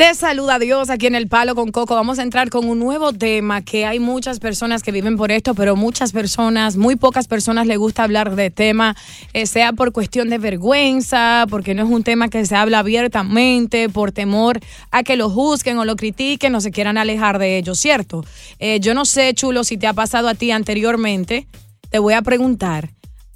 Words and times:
Te 0.00 0.14
saluda 0.14 0.58
Dios 0.58 0.88
aquí 0.88 1.08
en 1.08 1.14
el 1.14 1.28
Palo 1.28 1.54
con 1.54 1.72
Coco. 1.72 1.94
Vamos 1.94 2.18
a 2.18 2.22
entrar 2.22 2.48
con 2.48 2.66
un 2.66 2.78
nuevo 2.78 3.12
tema 3.12 3.60
que 3.60 3.84
hay 3.84 3.98
muchas 3.98 4.40
personas 4.40 4.82
que 4.82 4.92
viven 4.92 5.18
por 5.18 5.30
esto, 5.30 5.54
pero 5.54 5.76
muchas 5.76 6.12
personas, 6.12 6.78
muy 6.78 6.96
pocas 6.96 7.28
personas 7.28 7.66
le 7.66 7.76
gusta 7.76 8.04
hablar 8.04 8.34
de 8.34 8.50
tema, 8.50 8.96
eh, 9.34 9.44
sea 9.44 9.74
por 9.74 9.92
cuestión 9.92 10.30
de 10.30 10.38
vergüenza, 10.38 11.44
porque 11.50 11.74
no 11.74 11.82
es 11.82 11.90
un 11.90 12.02
tema 12.02 12.30
que 12.30 12.46
se 12.46 12.56
habla 12.56 12.78
abiertamente, 12.78 13.90
por 13.90 14.10
temor 14.10 14.58
a 14.90 15.02
que 15.02 15.16
lo 15.16 15.28
juzguen 15.28 15.76
o 15.76 15.84
lo 15.84 15.96
critiquen 15.96 16.54
o 16.54 16.62
se 16.62 16.70
quieran 16.70 16.96
alejar 16.96 17.38
de 17.38 17.58
ello, 17.58 17.74
¿cierto? 17.74 18.24
Eh, 18.58 18.80
yo 18.80 18.94
no 18.94 19.04
sé, 19.04 19.34
Chulo, 19.34 19.64
si 19.64 19.76
te 19.76 19.86
ha 19.86 19.92
pasado 19.92 20.28
a 20.28 20.34
ti 20.34 20.50
anteriormente, 20.50 21.46
te 21.90 21.98
voy 21.98 22.14
a 22.14 22.22
preguntar. 22.22 22.88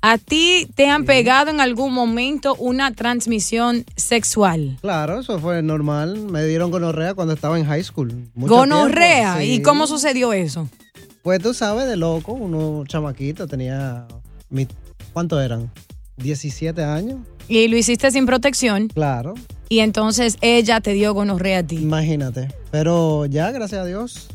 ¿A 0.06 0.18
ti 0.18 0.68
te 0.74 0.86
han 0.90 1.06
pegado 1.06 1.50
en 1.50 1.60
algún 1.62 1.94
momento 1.94 2.54
una 2.56 2.92
transmisión 2.92 3.86
sexual? 3.96 4.76
Claro, 4.82 5.20
eso 5.20 5.38
fue 5.38 5.62
normal. 5.62 6.18
Me 6.30 6.44
dieron 6.44 6.70
gonorrea 6.70 7.14
cuando 7.14 7.32
estaba 7.32 7.58
en 7.58 7.64
high 7.64 7.82
school. 7.82 8.12
Mucho 8.34 8.54
¿Gonorrea? 8.54 9.38
sí. 9.38 9.52
¿Y 9.54 9.62
cómo 9.62 9.86
sucedió 9.86 10.34
eso? 10.34 10.68
Pues 11.22 11.40
tú 11.40 11.54
sabes, 11.54 11.86
de 11.88 11.96
loco, 11.96 12.32
uno 12.34 12.84
chamaquito, 12.86 13.46
tenía... 13.46 14.06
mi- 14.50 14.68
¿Cuánto 15.14 15.40
eran? 15.40 15.70
17 16.18 16.84
años. 16.84 17.20
Y 17.48 17.68
lo 17.68 17.76
hiciste 17.78 18.10
sin 18.10 18.26
protección 18.26 18.88
Claro, 18.88 19.32
y 19.70 19.78
entonces 19.78 20.36
ella 20.42 20.80
te 20.82 20.92
dio 20.92 21.14
gonorrea 21.14 21.60
a 21.60 21.62
ti. 21.62 21.76
imagínate. 21.76 22.48
Pero 22.70 23.24
ya, 23.24 23.50
gracias 23.52 23.80
a 23.80 23.84
Dios, 23.86 24.28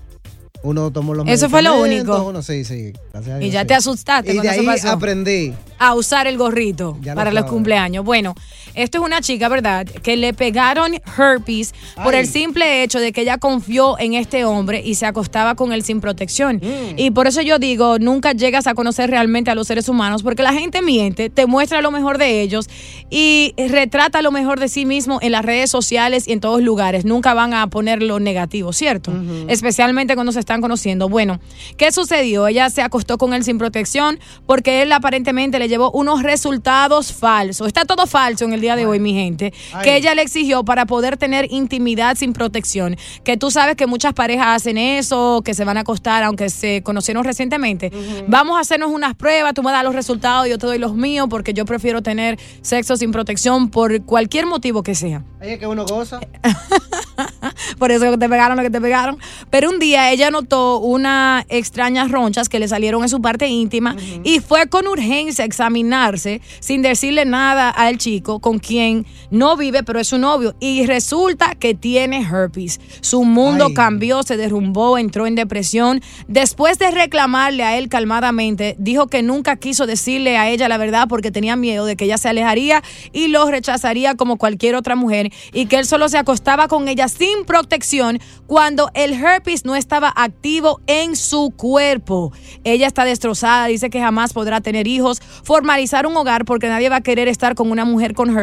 uno 0.63 0.91
tomó 0.91 1.13
los 1.13 1.27
Eso 1.27 1.49
fue 1.49 1.61
lo 1.61 1.79
único. 1.81 2.23
Uno, 2.23 2.41
sí, 2.41 2.63
sí, 2.65 2.93
gracias 3.13 3.39
a 3.39 3.43
Y 3.43 3.49
ya 3.49 3.61
sí. 3.61 3.67
te 3.67 3.73
asustaste 3.75 4.31
Y 4.31 4.35
de 4.35 4.39
cuando 4.41 4.51
eso 4.51 4.61
ahí 4.61 4.65
pasó. 4.81 4.89
aprendí. 4.91 5.53
a 5.77 5.95
usar 5.95 6.27
el 6.27 6.37
gorrito 6.37 6.97
Ya 7.01 7.15
para 7.15 7.31
los 7.31 7.45
cumpleaños. 7.45 8.03
Bueno, 8.03 8.35
esto 8.83 8.99
es 8.99 9.03
una 9.03 9.21
chica, 9.21 9.49
¿verdad? 9.49 9.85
Que 9.85 10.17
le 10.17 10.33
pegaron 10.33 10.93
herpes 11.17 11.73
por 12.03 12.15
el 12.15 12.27
simple 12.27 12.83
hecho 12.83 12.99
de 12.99 13.11
que 13.11 13.21
ella 13.21 13.37
confió 13.37 13.99
en 13.99 14.13
este 14.13 14.45
hombre 14.45 14.81
y 14.83 14.95
se 14.95 15.05
acostaba 15.05 15.55
con 15.55 15.73
él 15.73 15.83
sin 15.83 16.01
protección. 16.01 16.57
Mm. 16.57 16.97
Y 16.97 17.11
por 17.11 17.27
eso 17.27 17.41
yo 17.41 17.59
digo, 17.59 17.99
nunca 17.99 18.31
llegas 18.31 18.67
a 18.67 18.73
conocer 18.73 19.09
realmente 19.09 19.51
a 19.51 19.55
los 19.55 19.67
seres 19.67 19.89
humanos 19.89 20.23
porque 20.23 20.43
la 20.43 20.53
gente 20.53 20.81
miente, 20.81 21.29
te 21.29 21.45
muestra 21.45 21.81
lo 21.81 21.91
mejor 21.91 22.17
de 22.17 22.41
ellos 22.41 22.69
y 23.09 23.53
retrata 23.57 24.21
lo 24.21 24.31
mejor 24.31 24.59
de 24.59 24.69
sí 24.69 24.85
mismo 24.85 25.19
en 25.21 25.31
las 25.31 25.43
redes 25.43 25.69
sociales 25.69 26.27
y 26.27 26.33
en 26.33 26.39
todos 26.39 26.61
lugares. 26.61 27.05
Nunca 27.05 27.33
van 27.33 27.53
a 27.53 27.67
poner 27.67 28.01
lo 28.01 28.19
negativo, 28.19 28.73
¿cierto? 28.73 29.11
Especialmente 29.47 30.15
cuando 30.15 30.31
se 30.31 30.39
están 30.39 30.61
conociendo. 30.61 31.09
Bueno, 31.09 31.39
¿qué 31.77 31.91
sucedió? 31.91 32.47
Ella 32.47 32.69
se 32.69 32.81
acostó 32.81 33.17
con 33.17 33.33
él 33.33 33.43
sin 33.43 33.57
protección 33.57 34.19
porque 34.45 34.81
él 34.81 34.91
aparentemente 34.91 35.59
le 35.59 35.67
llevó 35.67 35.91
unos 35.91 36.23
resultados 36.23 37.13
falsos. 37.13 37.67
Está 37.67 37.85
todo 37.85 38.07
falso 38.07 38.45
en 38.45 38.53
el 38.53 38.61
día 38.61 38.68
de 38.75 38.85
hoy, 38.85 38.99
mi 38.99 39.13
gente. 39.13 39.53
Que 39.83 39.97
ella 39.97 40.15
le 40.15 40.21
exigió 40.21 40.63
para 40.63 40.85
poder 40.85 41.17
tener 41.17 41.47
intimidad 41.51 42.15
sin 42.15 42.33
protección. 42.33 42.97
Que 43.23 43.37
tú 43.37 43.51
sabes 43.51 43.75
que 43.75 43.87
muchas 43.87 44.13
parejas 44.13 44.47
hacen 44.47 44.77
eso, 44.77 45.41
que 45.43 45.53
se 45.53 45.63
van 45.65 45.77
a 45.77 45.81
acostar 45.81 46.23
aunque 46.23 46.49
se 46.49 46.81
conocieron 46.83 47.23
recientemente. 47.23 47.91
Vamos 48.27 48.57
a 48.57 48.61
hacernos 48.61 48.91
unas 48.91 49.15
pruebas, 49.15 49.53
tú 49.53 49.63
me 49.63 49.71
das 49.71 49.83
los 49.83 49.95
resultados, 49.95 50.47
yo 50.47 50.57
te 50.57 50.67
doy 50.67 50.77
los 50.77 50.93
míos 50.93 51.27
porque 51.29 51.53
yo 51.53 51.65
prefiero 51.65 52.01
tener 52.01 52.39
sexo 52.61 52.97
sin 52.97 53.11
protección 53.11 53.69
por 53.69 54.03
cualquier 54.03 54.45
motivo 54.45 54.83
que 54.83 54.95
sea. 54.95 55.23
Es 55.41 55.59
que 55.59 55.67
uno 55.67 55.85
goza. 55.85 56.19
Por 57.77 57.91
eso 57.91 58.11
que 58.11 58.17
te 58.17 58.29
pegaron 58.29 58.57
lo 58.57 58.63
que 58.63 58.69
te 58.69 58.81
pegaron. 58.81 59.17
Pero 59.49 59.69
un 59.69 59.79
día 59.79 60.11
ella 60.11 60.31
notó 60.31 60.79
unas 60.79 61.45
extrañas 61.49 62.11
ronchas 62.11 62.49
que 62.49 62.59
le 62.59 62.67
salieron 62.67 63.03
en 63.03 63.09
su 63.09 63.21
parte 63.21 63.47
íntima 63.47 63.95
y 64.23 64.39
fue 64.39 64.67
con 64.67 64.87
urgencia 64.87 65.43
a 65.43 65.47
examinarse 65.47 66.41
sin 66.59 66.81
decirle 66.81 67.25
nada 67.25 67.69
al 67.69 67.97
chico 67.97 68.39
con 68.49 68.57
quien 68.57 69.05
no 69.29 69.55
vive, 69.57 69.83
pero 69.83 69.99
es 69.99 70.07
su 70.07 70.17
novio. 70.17 70.55
Y 70.59 70.87
resulta 70.87 71.53
que 71.53 71.75
tiene 71.75 72.27
herpes. 72.27 72.81
Su 72.99 73.23
mundo 73.23 73.65
Ay. 73.67 73.73
cambió, 73.75 74.23
se 74.23 74.37
derrumbó, 74.37 74.97
entró 74.97 75.27
en 75.27 75.35
depresión. 75.35 76.01
Después 76.27 76.79
de 76.79 76.89
reclamarle 76.89 77.61
a 77.63 77.77
él 77.77 77.89
calmadamente, 77.89 78.75
dijo 78.79 79.05
que 79.05 79.21
nunca 79.21 79.57
quiso 79.57 79.85
decirle 79.85 80.35
a 80.35 80.49
ella 80.49 80.67
la 80.67 80.79
verdad 80.79 81.05
porque 81.07 81.29
tenía 81.29 81.55
miedo 81.55 81.85
de 81.85 81.95
que 81.95 82.05
ella 82.05 82.17
se 82.17 82.27
alejaría 82.27 82.81
y 83.13 83.27
lo 83.27 83.47
rechazaría 83.51 84.15
como 84.15 84.37
cualquier 84.37 84.73
otra 84.73 84.95
mujer 84.95 85.31
y 85.53 85.67
que 85.67 85.75
él 85.75 85.85
solo 85.85 86.09
se 86.09 86.17
acostaba 86.17 86.67
con 86.67 86.87
ella 86.87 87.07
sin 87.07 87.45
protección 87.45 88.19
cuando 88.47 88.89
el 88.95 89.13
herpes 89.13 89.63
no 89.63 89.75
estaba 89.75 90.11
activo 90.15 90.81
en 90.87 91.15
su 91.15 91.53
cuerpo. 91.55 92.33
Ella 92.63 92.87
está 92.87 93.05
destrozada, 93.05 93.67
dice 93.67 93.91
que 93.91 93.99
jamás 93.99 94.33
podrá 94.33 94.59
tener 94.59 94.87
hijos, 94.87 95.21
formalizar 95.43 96.07
un 96.07 96.17
hogar 96.17 96.45
porque 96.45 96.67
nadie 96.67 96.89
va 96.89 96.95
a 96.95 97.01
querer 97.01 97.27
estar 97.27 97.53
con 97.53 97.69
una 97.69 97.85
mujer 97.85 98.15
con 98.15 98.29
herpes 98.31 98.38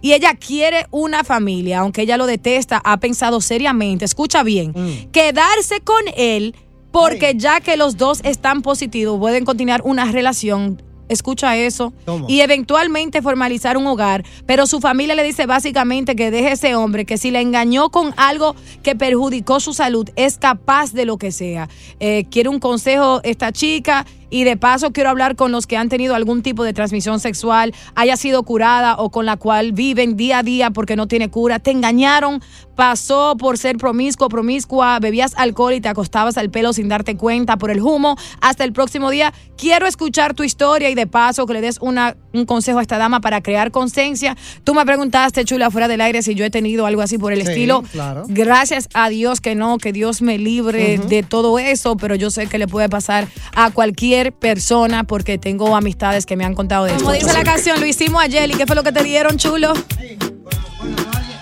y 0.00 0.12
ella 0.12 0.34
quiere 0.34 0.86
una 0.90 1.24
familia, 1.24 1.80
aunque 1.80 2.02
ella 2.02 2.16
lo 2.16 2.26
detesta, 2.26 2.80
ha 2.84 2.98
pensado 2.98 3.40
seriamente, 3.40 4.04
escucha 4.04 4.42
bien, 4.42 4.74
quedarse 5.12 5.80
con 5.80 6.02
él 6.16 6.54
porque 6.96 7.34
ya 7.36 7.60
que 7.60 7.76
los 7.76 7.98
dos 7.98 8.20
están 8.24 8.62
positivos, 8.62 9.18
pueden 9.18 9.44
continuar 9.44 9.82
una 9.84 10.10
relación. 10.10 10.82
Escucha 11.08 11.56
eso. 11.56 11.92
¿Cómo? 12.04 12.26
Y 12.28 12.40
eventualmente 12.40 13.22
formalizar 13.22 13.76
un 13.76 13.86
hogar. 13.86 14.24
Pero 14.46 14.66
su 14.66 14.80
familia 14.80 15.14
le 15.14 15.22
dice 15.22 15.46
básicamente 15.46 16.16
que 16.16 16.30
deje 16.30 16.52
ese 16.52 16.74
hombre, 16.74 17.04
que 17.04 17.18
si 17.18 17.30
le 17.30 17.42
engañó 17.42 17.90
con 17.90 18.14
algo 18.16 18.56
que 18.82 18.96
perjudicó 18.96 19.60
su 19.60 19.74
salud, 19.74 20.08
es 20.16 20.38
capaz 20.38 20.94
de 20.94 21.04
lo 21.04 21.18
que 21.18 21.32
sea. 21.32 21.68
Eh, 22.00 22.24
quiere 22.30 22.48
un 22.48 22.58
consejo 22.58 23.20
esta 23.24 23.52
chica. 23.52 24.06
Y 24.30 24.44
de 24.44 24.56
paso 24.56 24.92
quiero 24.92 25.10
hablar 25.10 25.36
con 25.36 25.52
los 25.52 25.66
que 25.66 25.76
han 25.76 25.88
tenido 25.88 26.14
algún 26.14 26.42
tipo 26.42 26.64
de 26.64 26.72
transmisión 26.72 27.20
sexual, 27.20 27.74
haya 27.94 28.16
sido 28.16 28.42
curada 28.42 28.96
o 28.98 29.10
con 29.10 29.26
la 29.26 29.36
cual 29.36 29.72
viven 29.72 30.16
día 30.16 30.38
a 30.38 30.42
día 30.42 30.70
porque 30.70 30.96
no 30.96 31.06
tiene 31.06 31.30
cura. 31.30 31.58
Te 31.58 31.70
engañaron, 31.70 32.40
pasó 32.74 33.36
por 33.38 33.58
ser 33.58 33.76
promiscuo, 33.76 34.28
promiscua, 34.28 34.98
bebías 35.00 35.32
alcohol 35.36 35.74
y 35.74 35.80
te 35.80 35.88
acostabas 35.88 36.36
al 36.36 36.50
pelo 36.50 36.72
sin 36.72 36.88
darte 36.88 37.16
cuenta 37.16 37.56
por 37.56 37.70
el 37.70 37.80
humo. 37.80 38.16
Hasta 38.40 38.64
el 38.64 38.72
próximo 38.72 39.10
día. 39.10 39.32
Quiero 39.56 39.86
escuchar 39.86 40.34
tu 40.34 40.42
historia 40.42 40.90
y 40.90 40.94
de 40.94 41.06
paso 41.06 41.46
que 41.46 41.54
le 41.54 41.62
des 41.62 41.78
una, 41.80 42.14
un 42.34 42.44
consejo 42.44 42.78
a 42.78 42.82
esta 42.82 42.98
dama 42.98 43.20
para 43.22 43.40
crear 43.42 43.70
conciencia. 43.70 44.36
Tú 44.64 44.74
me 44.74 44.84
preguntaste, 44.84 45.44
chula, 45.46 45.70
fuera 45.70 45.88
del 45.88 46.02
aire, 46.02 46.22
si 46.22 46.34
yo 46.34 46.44
he 46.44 46.50
tenido 46.50 46.84
algo 46.84 47.00
así 47.00 47.16
por 47.16 47.32
el 47.32 47.42
Sí, 47.42 47.48
estilo. 47.52 47.82
claro. 47.90 48.24
Gracias 48.28 48.88
a 48.92 49.08
Dios 49.08 49.40
que 49.40 49.54
no, 49.54 49.78
que 49.78 49.92
Dios 49.92 50.20
me 50.20 50.36
libre 50.36 50.98
de 50.98 51.22
todo 51.22 51.58
eso, 51.58 51.96
pero 51.96 52.14
yo 52.16 52.30
sé 52.30 52.48
que 52.48 52.58
le 52.58 52.68
puede 52.68 52.90
pasar 52.90 53.28
a 53.54 53.70
cualquier 53.70 54.15
persona 54.32 55.04
porque 55.04 55.38
tengo 55.38 55.76
amistades 55.76 56.26
que 56.26 56.36
me 56.36 56.44
han 56.44 56.54
contado 56.54 56.84
de 56.84 56.92
eso. 56.92 57.00
Como 57.00 57.12
dice 57.12 57.32
la 57.32 57.44
canción, 57.44 57.80
lo 57.80 57.86
hicimos 57.86 58.22
ayer 58.22 58.50
y 58.50 58.54
¿qué 58.54 58.66
fue 58.66 58.76
lo 58.76 58.82
que 58.82 58.92
te 58.92 59.02
dieron, 59.02 59.36
chulo? 59.36 59.72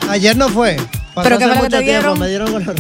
Ayer 0.08 0.36
no 0.36 0.48
fue. 0.48 0.76
¿Pero 1.22 1.38
qué 1.38 1.44
hace 1.44 1.54
fue 1.54 1.62
lo 1.62 1.70
que 1.70 1.76
te 1.76 1.82
dieron? 1.82 2.18
Me 2.18 2.28
dieron. 2.28 2.48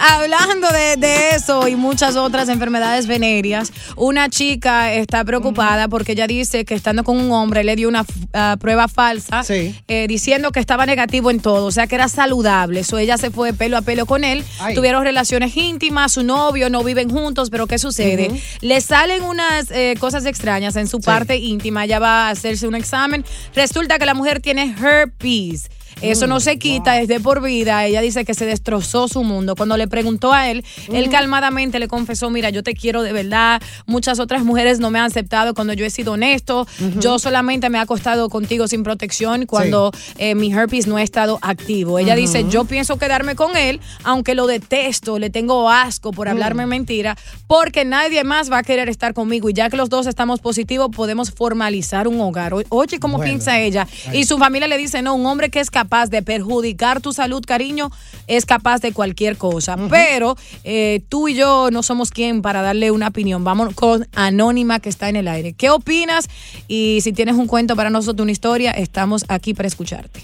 Hablando 0.00 0.68
de, 0.68 0.96
de 0.96 1.30
eso 1.30 1.66
y 1.68 1.76
muchas 1.76 2.16
otras 2.16 2.48
enfermedades 2.48 3.06
venéreas, 3.06 3.72
una 3.96 4.28
chica 4.28 4.92
está 4.92 5.24
preocupada 5.24 5.88
porque 5.88 6.12
ella 6.12 6.26
dice 6.26 6.64
que 6.64 6.74
estando 6.74 7.04
con 7.04 7.18
un 7.18 7.32
hombre 7.32 7.64
le 7.64 7.74
dio 7.76 7.88
una 7.88 8.04
ah, 8.32 8.56
prueba 8.60 8.88
falsa 8.88 9.42
Sí. 9.44 9.74
eh, 9.88 10.06
diciendo 10.08 10.52
que 10.52 10.60
estaba 10.60 10.84
negativo 10.84 11.30
en 11.30 11.40
todo, 11.40 11.66
o 11.66 11.70
sea 11.70 11.86
que 11.86 11.94
era 11.94 12.08
saludable. 12.08 12.80
Eso 12.80 12.98
ella 12.98 13.16
se 13.16 13.30
fue 13.30 13.52
pelo 13.54 13.76
a 13.78 13.82
pelo 13.82 14.04
con 14.06 14.24
él, 14.24 14.44
Ay. 14.60 14.74
tuvieron 14.74 15.04
relaciones 15.04 15.56
íntimas, 15.56 16.12
su 16.12 16.22
novio, 16.22 16.68
no 16.70 16.82
viven 16.84 17.08
juntos, 17.10 17.48
pero 17.50 17.66
¿qué 17.66 17.78
sucede? 17.78 18.30
Le 18.60 18.80
salen 18.80 19.22
unas 19.22 19.70
eh, 19.70 19.94
cosas 19.98 20.26
extrañas 20.26 20.76
en 20.76 20.86
su 20.86 21.00
parte 21.00 21.36
íntima, 21.36 21.84
ella 21.84 21.98
va 21.98 22.28
a 22.28 22.30
hacerse 22.30 22.66
un 22.66 22.74
examen, 22.74 23.24
resulta 23.54 23.98
que 23.98 24.06
la 24.06 24.14
mujer 24.14 24.40
tiene 24.40 24.74
herpes. 24.82 25.70
Eso 26.00 26.26
no 26.26 26.40
se 26.40 26.58
quita, 26.58 27.00
es 27.00 27.08
de 27.08 27.20
por 27.20 27.42
vida. 27.42 27.84
Ella 27.84 28.00
dice 28.00 28.24
que 28.24 28.34
se 28.34 28.46
destrozó 28.46 29.08
su 29.08 29.22
mundo. 29.24 29.56
Cuando 29.56 29.76
le 29.76 29.88
preguntó 29.88 30.32
a 30.32 30.50
él, 30.50 30.64
él 30.92 31.08
calmadamente 31.08 31.78
le 31.78 31.88
confesó, 31.88 32.30
mira, 32.30 32.50
yo 32.50 32.62
te 32.62 32.74
quiero 32.74 33.02
de 33.02 33.12
verdad. 33.12 33.62
Muchas 33.86 34.18
otras 34.18 34.44
mujeres 34.44 34.80
no 34.80 34.90
me 34.90 34.98
han 34.98 35.06
aceptado 35.06 35.54
cuando 35.54 35.72
yo 35.72 35.84
he 35.84 35.90
sido 35.90 36.12
honesto. 36.12 36.66
Yo 37.00 37.18
solamente 37.18 37.70
me 37.70 37.78
he 37.78 37.80
acostado 37.80 38.28
contigo 38.28 38.68
sin 38.68 38.82
protección 38.82 39.46
cuando 39.46 39.92
eh, 40.18 40.34
mi 40.34 40.52
herpes 40.52 40.86
no 40.86 40.96
ha 40.96 41.02
estado 41.02 41.38
activo. 41.42 41.98
Ella 41.98 42.14
dice, 42.14 42.44
yo 42.50 42.64
pienso 42.64 42.98
quedarme 42.98 43.34
con 43.34 43.56
él, 43.56 43.80
aunque 44.02 44.34
lo 44.34 44.46
detesto, 44.46 45.18
le 45.18 45.30
tengo 45.30 45.70
asco 45.70 46.10
por 46.12 46.28
hablarme 46.28 46.66
mentira, 46.66 47.16
porque 47.46 47.84
nadie 47.84 48.24
más 48.24 48.50
va 48.50 48.58
a 48.58 48.62
querer 48.62 48.88
estar 48.88 49.14
conmigo. 49.14 49.48
Y 49.48 49.54
ya 49.54 49.70
que 49.70 49.76
los 49.76 49.88
dos 49.88 50.06
estamos 50.06 50.40
positivos, 50.40 50.90
podemos 50.94 51.30
formalizar 51.30 52.08
un 52.08 52.20
hogar. 52.20 52.52
Oye, 52.68 52.98
¿cómo 52.98 53.16
Bueno, 53.16 53.30
piensa 53.30 53.58
ella? 53.60 53.86
Y 54.12 54.24
su 54.24 54.38
familia 54.38 54.68
le 54.68 54.76
dice, 54.76 55.02
no, 55.02 55.14
un 55.14 55.26
hombre 55.26 55.50
que 55.50 55.60
es 55.60 55.70
capaz 55.70 55.83
capaz 55.84 56.08
de 56.08 56.22
perjudicar 56.22 57.00
tu 57.00 57.12
salud, 57.12 57.42
cariño, 57.46 57.90
es 58.26 58.46
capaz 58.46 58.80
de 58.80 58.92
cualquier 58.92 59.36
cosa. 59.36 59.76
Pero 59.90 60.34
eh, 60.64 61.02
tú 61.08 61.28
y 61.28 61.34
yo 61.34 61.68
no 61.70 61.82
somos 61.82 62.10
quien 62.10 62.40
para 62.40 62.62
darle 62.62 62.90
una 62.90 63.08
opinión. 63.08 63.44
Vamos 63.44 63.74
con 63.74 64.06
Anónima 64.14 64.80
que 64.80 64.88
está 64.88 65.08
en 65.08 65.16
el 65.16 65.28
aire. 65.28 65.52
¿Qué 65.52 65.68
opinas? 65.70 66.28
Y 66.68 67.00
si 67.02 67.12
tienes 67.12 67.36
un 67.36 67.46
cuento 67.46 67.76
para 67.76 67.90
nosotros, 67.90 68.24
una 68.24 68.32
historia, 68.32 68.70
estamos 68.70 69.24
aquí 69.28 69.52
para 69.52 69.68
escucharte. 69.68 70.20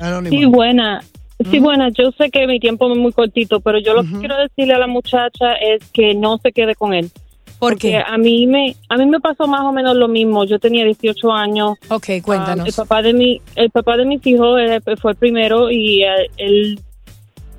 Anónima. 0.00 0.36
Sí, 0.36 0.44
buena. 0.46 1.04
Sí, 1.50 1.58
buena. 1.58 1.90
Yo 1.90 2.10
sé 2.18 2.30
que 2.30 2.46
mi 2.46 2.58
tiempo 2.58 2.90
es 2.90 2.98
muy 2.98 3.12
cortito, 3.12 3.60
pero 3.60 3.78
yo 3.78 3.94
lo 3.94 4.02
que 4.02 4.18
quiero 4.18 4.36
decirle 4.36 4.74
a 4.74 4.78
la 4.78 4.86
muchacha 4.86 5.54
es 5.54 5.84
que 5.92 6.14
no 6.14 6.38
se 6.38 6.52
quede 6.52 6.74
con 6.74 6.94
él. 6.94 7.10
¿Por 7.58 7.72
Porque 7.74 7.90
qué? 7.92 7.96
a 8.04 8.18
mí 8.18 8.46
me 8.46 8.74
a 8.88 8.96
mí 8.96 9.06
me 9.06 9.20
pasó 9.20 9.46
más 9.46 9.62
o 9.62 9.72
menos 9.72 9.96
lo 9.96 10.08
mismo. 10.08 10.44
Yo 10.44 10.58
tenía 10.58 10.84
18 10.84 11.32
años. 11.32 11.72
Ok, 11.88 12.04
Ah, 12.10 12.22
cuéntanos. 12.22 12.66
el 12.68 12.74
papá 12.74 13.00
de 13.02 13.12
mi 13.14 13.40
el 13.56 13.70
papá 13.70 13.96
de 13.96 14.04
mis 14.04 14.26
hijos 14.26 14.60
él 14.60 14.82
fue 15.00 15.12
el 15.12 15.16
primero 15.16 15.70
y 15.70 16.02
eh, 16.02 16.30
él 16.36 16.80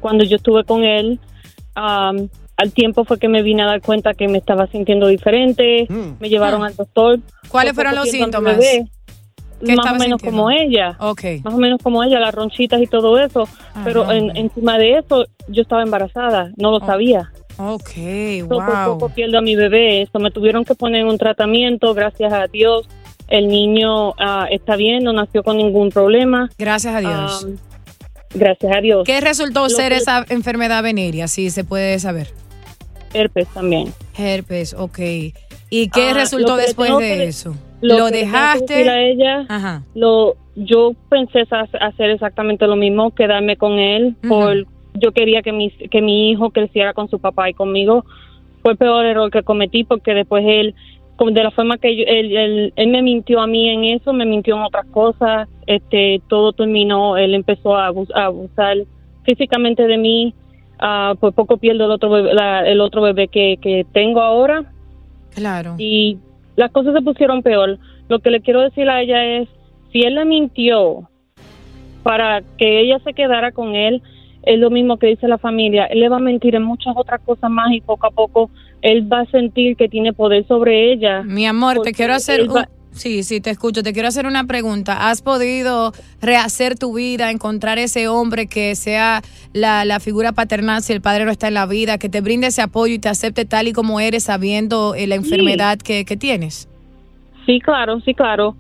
cuando 0.01 0.23
yo 0.23 0.35
estuve 0.35 0.63
con 0.63 0.83
él 0.83 1.19
am, 1.73 2.29
al 2.57 2.71
tiempo 2.71 3.03
fue 3.05 3.17
que 3.19 3.27
me 3.27 3.41
vine 3.41 3.63
a 3.63 3.65
dar 3.65 3.81
cuenta 3.81 4.13
que 4.13 4.27
me 4.27 4.37
estaba 4.37 4.67
sintiendo 4.67 5.07
diferente. 5.07 5.87
Mm. 5.89 6.17
Me 6.19 6.29
llevaron 6.29 6.63
al 6.63 6.75
doctor. 6.75 7.19
¿Cuáles 7.49 7.73
fueron 7.73 7.95
los 7.95 8.09
síntomas? 8.09 8.57
bebé. 8.57 8.85
¿Qué 9.65 9.75
Más 9.75 9.85
o 9.87 9.95
menos 9.95 10.19
sintiendo? 10.21 10.25
como 10.43 10.51
ella 10.51 10.97
Ok. 10.99 11.23
más 11.43 11.53
o 11.53 11.57
menos 11.57 11.81
como 11.81 12.03
ella, 12.03 12.19
las 12.19 12.35
ronchitas 12.35 12.79
y 12.81 12.87
todo 12.87 13.17
eso. 13.17 13.47
Pero 13.85 14.03
Ajá. 14.03 14.15
en- 14.17 14.35
encima 14.35 14.77
de 14.77 14.97
eso, 14.99 15.25
yo 15.47 15.61
estaba 15.63 15.81
embarazada, 15.81 16.51
no 16.57 16.71
lo 16.71 16.77
Oh, 16.77 16.85
sabía. 16.85 17.31
Ok, 17.57 17.89
Poco 18.49 18.61
a 18.61 18.85
poco 18.85 18.99
wow. 19.07 19.09
pierdo 19.11 19.37
a 19.37 19.41
mi 19.41 19.55
bebé. 19.55 20.01
Eso 20.01 20.19
me 20.19 20.31
tuvieron 20.31 20.65
que 20.65 20.75
poner 20.75 21.05
un 21.05 21.17
tratamiento, 21.17 21.93
gracias 21.93 22.31
a 22.33 22.47
Dios. 22.47 22.87
El 23.27 23.47
niño 23.47 24.13
ah, 24.19 24.47
está 24.51 24.75
bien, 24.75 25.03
no 25.03 25.13
nació 25.13 25.41
con 25.43 25.57
ningún 25.57 25.89
problema. 25.89 26.49
Gracias 26.57 26.93
a 26.93 26.99
Dios. 26.99 27.43
Am, 27.45 27.57
gracias 28.33 28.75
a 28.75 28.81
Dios. 28.81 29.03
¿Qué 29.05 29.19
resultó 29.21 29.63
lo 29.63 29.69
ser 29.69 29.91
que- 29.93 29.97
esa 29.99 30.25
enfermedad 30.29 30.83
venérea? 30.83 31.27
Si 31.27 31.49
se 31.49 31.63
puede 31.63 31.97
saber. 31.99 32.27
Herpes 33.13 33.47
también. 33.53 33.93
Herpes, 34.17 34.73
ok. 34.77 34.99
¿Y 35.69 35.89
qué 35.89 36.09
Ah, 36.09 36.13
resultó 36.13 36.57
después 36.57 36.91
de 36.97 36.97
que- 37.17 37.23
eso? 37.23 37.55
Lo, 37.81 37.97
¿Lo 37.99 38.05
decir 38.05 38.25
a 38.35 38.39
dejaste? 38.39 39.11
ella, 39.11 39.45
Ajá. 39.47 39.83
lo, 39.95 40.35
yo 40.55 40.93
pensé 41.09 41.43
hacer 41.51 42.09
exactamente 42.09 42.65
lo 42.67 42.75
mismo, 42.75 43.11
quedarme 43.13 43.57
con 43.57 43.73
él. 43.79 44.15
Ujú. 44.23 44.27
por 44.29 44.67
Yo 44.95 45.11
quería 45.11 45.41
que 45.41 45.51
mi, 45.51 45.69
que 45.69 46.01
mi 46.01 46.31
hijo 46.31 46.49
creciera 46.51 46.93
con 46.93 47.09
su 47.09 47.19
papá 47.19 47.49
y 47.49 47.53
conmigo. 47.53 48.05
Fue 48.61 48.71
el 48.73 48.77
peor 48.77 49.05
error 49.05 49.29
que 49.31 49.43
cometí 49.43 49.83
porque 49.83 50.13
después 50.13 50.43
él, 50.47 50.73
de 51.19 51.43
la 51.43 51.51
forma 51.51 51.77
que 51.77 51.95
yo- 51.95 52.03
él, 52.07 52.35
él, 52.35 52.73
él 52.75 52.87
me 52.89 53.01
mintió 53.01 53.39
a 53.41 53.47
mí 53.47 53.69
en 53.69 53.83
eso, 53.85 54.13
me 54.13 54.25
mintió 54.25 54.55
en 54.55 54.63
otras 54.63 54.85
cosas. 54.87 55.47
Este, 55.67 56.21
todo 56.29 56.53
terminó, 56.53 57.17
él 57.17 57.33
empezó 57.35 57.75
a, 57.75 57.89
abus- 57.91 58.11
a 58.15 58.25
abusar 58.25 58.77
físicamente 59.23 59.85
de 59.87 59.97
mí. 59.97 60.33
ah, 60.77 61.13
por 61.19 61.31
poco 61.31 61.55
pierdo 61.55 61.85
el 61.85 61.91
otro 61.91 62.09
bebé, 62.09 62.33
la- 62.33 62.67
el 62.67 62.81
otro 62.81 63.01
bebé 63.01 63.29
que, 63.29 63.57
que 63.61 63.85
tengo 63.93 64.19
ahora 64.21 64.65
Claro. 65.33 65.75
y 65.77 66.17
las 66.57 66.69
cosas 66.71 66.93
se 66.93 67.01
pusieron 67.01 67.41
peor. 67.43 67.77
Lo 68.09 68.19
que 68.19 68.29
le 68.29 68.41
quiero 68.41 68.59
decir 68.61 68.89
a 68.89 69.01
ella 69.01 69.23
es, 69.23 69.47
si 69.93 70.01
él 70.01 70.15
le 70.15 70.25
mintió 70.25 71.07
para 72.03 72.41
que 72.57 72.81
ella 72.81 72.99
se 73.05 73.13
quedara 73.13 73.51
con 73.53 73.73
él, 73.75 74.01
es 74.45 74.59
lo 74.59 74.69
mismo 74.69 74.97
que 74.97 75.07
dice 75.07 75.27
la 75.27 75.37
familia, 75.37 75.85
él 75.85 75.99
le 75.99 76.09
va 76.09 76.17
a 76.17 76.19
mentir 76.19 76.55
en 76.55 76.63
muchas 76.63 76.93
otras 76.95 77.21
cosas 77.21 77.49
más 77.49 77.71
y 77.71 77.81
poco 77.81 78.07
a 78.07 78.11
poco 78.11 78.49
él 78.81 79.11
va 79.11 79.21
a 79.21 79.25
sentir 79.25 79.75
que 79.75 79.89
tiene 79.89 80.13
poder 80.13 80.45
sobre 80.47 80.91
ella. 80.93 81.23
Mi 81.23 81.45
amor, 81.47 81.81
te 81.81 81.91
quiero 81.91 82.13
hacer 82.13 82.41
él 82.41 82.49
un... 82.49 82.57
va- 82.57 82.69
Sí, 82.91 83.23
sí, 83.23 83.41
te 83.41 83.49
escucho. 83.49 83.83
Te 83.83 83.91
quiero 83.91 84.07
hacer 84.07 84.25
una 84.25 84.45
pregunta. 84.45 85.09
¿Has 85.09 85.21
podido 85.21 85.91
rehacer 86.21 86.79
tu 86.79 86.93
vida, 86.95 87.29
encontrar 87.29 87.77
ese 87.77 88.07
hombre 88.07 88.47
que 88.47 88.73
sea 88.75 89.21
la, 89.51 89.83
la 89.83 89.99
figura 89.99 90.31
paternal 90.31 90.81
si 90.81 90.93
el 90.93 91.01
padre 91.01 91.25
no 91.25 91.31
está 91.31 91.49
en 91.49 91.55
la 91.55 91.65
vida, 91.65 91.97
que 91.97 92.07
te 92.07 92.21
brinde 92.21 92.47
ese 92.47 92.61
apoyo 92.61 92.93
y 92.93 92.99
te 92.99 93.09
acepte 93.09 93.43
tal 93.43 93.67
y 93.67 93.73
como 93.73 93.99
eres, 93.99 94.23
sabiendo 94.23 94.95
eh, 94.95 95.07
la 95.07 95.15
enfermedad 95.15 95.77
que, 95.77 96.05
que 96.05 96.15
tienes? 96.15 96.69
Sí, 97.45 97.59
claro, 97.59 97.99
sí, 97.99 98.13
claro. 98.13 98.55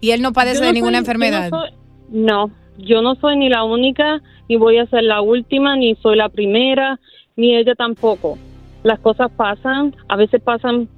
Y 0.00 0.10
él 0.10 0.20
no 0.20 0.32
padece 0.32 0.62
no 0.62 0.66
de 0.66 0.72
ninguna 0.72 0.98
soy- 0.98 1.02
enfermedad. 1.04 1.50
No, 1.52 1.60
soy- 1.60 1.70
no, 2.10 2.50
yo 2.78 3.02
no 3.02 3.14
soy 3.16 3.36
ni 3.36 3.48
la 3.48 3.64
única, 3.64 4.22
ni 4.48 4.56
voy 4.56 4.78
a 4.78 4.86
ser 4.86 5.02
la 5.04 5.20
última, 5.20 5.76
ni 5.76 5.94
soy 5.96 6.16
la 6.16 6.28
primera, 6.28 6.98
ni 7.36 7.56
ella 7.56 7.74
tampoco. 7.74 8.38
Las 8.82 9.00
cosas 9.00 9.30
pasan, 9.36 9.94
a 10.08 10.16
veces 10.16 10.40
pasan 10.42 10.88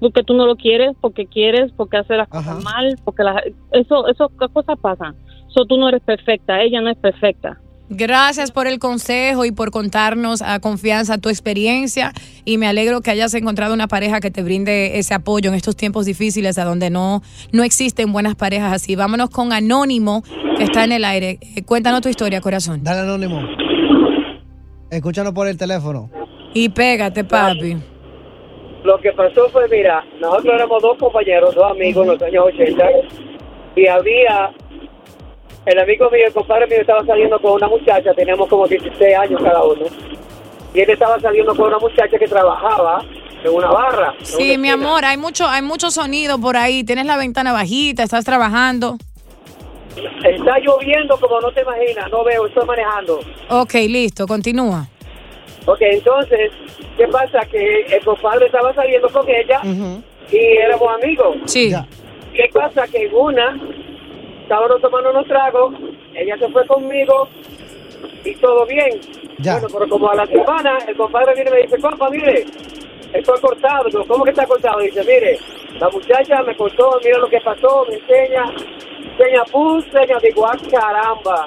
porque 0.00 0.22
tú 0.22 0.34
no 0.34 0.46
lo 0.46 0.56
quieres, 0.56 0.96
porque 1.00 1.26
quieres, 1.26 1.72
porque 1.76 1.98
hace 1.98 2.16
las 2.16 2.28
Ajá. 2.30 2.54
cosas 2.54 2.64
mal, 2.64 2.98
porque 3.04 3.22
las, 3.22 3.42
eso, 3.72 4.08
eso, 4.08 4.32
las 4.40 4.50
cosas 4.50 4.78
pasan. 4.80 5.14
So, 5.48 5.66
tú 5.66 5.76
no 5.76 5.88
eres 5.88 6.02
perfecta, 6.02 6.62
ella 6.62 6.80
no 6.80 6.90
es 6.90 6.98
perfecta. 6.98 7.60
Gracias 7.92 8.52
por 8.52 8.68
el 8.68 8.78
consejo 8.78 9.44
y 9.44 9.50
por 9.50 9.72
contarnos 9.72 10.42
a 10.42 10.60
confianza 10.60 11.18
tu 11.18 11.28
experiencia 11.28 12.12
y 12.44 12.56
me 12.56 12.68
alegro 12.68 13.00
que 13.00 13.10
hayas 13.10 13.34
encontrado 13.34 13.74
una 13.74 13.88
pareja 13.88 14.20
que 14.20 14.30
te 14.30 14.44
brinde 14.44 15.00
ese 15.00 15.12
apoyo 15.12 15.50
en 15.50 15.56
estos 15.56 15.74
tiempos 15.74 16.06
difíciles 16.06 16.56
a 16.58 16.64
donde 16.64 16.88
no, 16.88 17.20
no 17.50 17.64
existen 17.64 18.12
buenas 18.12 18.36
parejas 18.36 18.72
así. 18.72 18.94
Vámonos 18.94 19.28
con 19.30 19.52
Anónimo 19.52 20.22
que 20.56 20.62
está 20.62 20.84
en 20.84 20.92
el 20.92 21.04
aire. 21.04 21.40
Eh, 21.56 21.64
cuéntanos 21.64 22.00
tu 22.00 22.08
historia, 22.08 22.40
corazón. 22.40 22.84
Dale 22.84 23.00
anónimo. 23.00 23.40
Escúchanos 24.88 25.32
por 25.32 25.48
el 25.48 25.56
teléfono. 25.56 26.08
Y 26.54 26.68
pégate, 26.68 27.24
papi. 27.24 27.76
Lo 28.84 28.98
que 28.98 29.10
pasó 29.12 29.48
fue, 29.48 29.68
mira, 29.68 30.04
nosotros 30.20 30.54
éramos 30.54 30.80
dos 30.80 30.96
compañeros, 30.96 31.54
dos 31.56 31.70
amigos 31.72 32.06
en 32.06 32.12
los 32.12 32.22
años 32.22 32.44
80, 32.46 32.84
y 33.74 33.86
había, 33.88 34.52
el 35.66 35.78
amigo 35.78 36.10
mío, 36.10 36.26
el 36.26 36.32
compadre 36.32 36.66
mío 36.66 36.80
estaba 36.80 37.04
saliendo 37.04 37.40
con 37.40 37.52
una 37.52 37.68
muchacha, 37.68 38.12
teníamos 38.14 38.48
como 38.48 38.66
16 38.66 39.16
años 39.16 39.40
cada 39.42 39.62
uno, 39.64 39.86
y 40.74 40.80
él 40.80 40.90
estaba 40.90 41.18
saliendo 41.20 41.54
con 41.54 41.66
una 41.66 41.78
muchacha 41.78 42.18
que 42.18 42.26
trabajaba 42.26 43.04
en 43.44 43.54
una 43.54 43.68
barra. 43.68 44.14
en 44.18 44.26
Sí, 44.26 44.50
una 44.50 44.58
mi 44.58 44.70
amor, 44.70 45.04
hay 45.04 45.16
mucho, 45.16 45.46
hay 45.46 45.62
mucho 45.62 45.90
sonido 45.90 46.38
por 46.38 46.56
ahí. 46.56 46.84
Tienes 46.84 47.06
la 47.06 47.16
ventana 47.16 47.52
bajita, 47.52 48.02
estás 48.02 48.24
trabajando. 48.24 48.96
Está 50.24 50.58
lloviendo 50.60 51.18
como 51.18 51.40
no 51.40 51.50
te 51.52 51.62
imaginas, 51.62 52.10
no 52.10 52.22
veo, 52.24 52.46
estoy 52.46 52.64
manejando. 52.64 53.20
Ok, 53.48 53.74
listo, 53.88 54.26
continúa. 54.26 54.86
Ok, 55.66 55.80
entonces, 55.80 56.52
¿qué 56.96 57.06
pasa? 57.08 57.40
Que 57.50 57.86
el 57.88 58.04
compadre 58.04 58.46
estaba 58.46 58.72
saliendo 58.74 59.08
con 59.08 59.28
ella 59.28 59.60
y 60.30 60.38
éramos 60.58 60.88
amigos. 61.02 61.36
Sí. 61.46 61.72
¿Qué 62.32 62.48
pasa? 62.52 62.86
Que 62.86 63.06
en 63.06 63.14
una, 63.14 63.60
estábamos 64.50 64.80
tomando 64.80 65.10
unos 65.10 65.26
tragos, 65.28 65.74
ella 66.12 66.36
se 66.36 66.48
fue 66.48 66.66
conmigo 66.66 67.28
y 68.24 68.34
todo 68.34 68.66
bien. 68.66 69.00
Ya. 69.38 69.52
Bueno, 69.60 69.68
pero 69.72 69.88
como 69.88 70.10
a 70.10 70.16
la 70.16 70.26
semana, 70.26 70.76
el 70.88 70.96
compadre 70.96 71.34
viene 71.34 71.50
y 71.50 71.52
me 71.54 71.62
dice, 71.62 71.78
compa, 71.80 72.10
mire, 72.10 72.44
estoy 73.12 73.40
cortado. 73.40 73.84
Digo, 73.84 74.04
¿cómo 74.08 74.24
que 74.24 74.30
está 74.30 74.44
cortado? 74.46 74.80
Dice, 74.80 75.02
mire, 75.04 75.38
la 75.78 75.88
muchacha 75.90 76.42
me 76.42 76.56
cortó, 76.56 76.98
mira 77.04 77.18
lo 77.18 77.28
que 77.28 77.40
pasó, 77.42 77.86
me 77.88 77.94
enseña, 77.94 78.44
enseña 79.12 79.44
pus, 79.52 79.84
enseña, 79.86 80.18
digo, 80.20 80.44
ah, 80.44 80.56
caramba. 80.68 81.46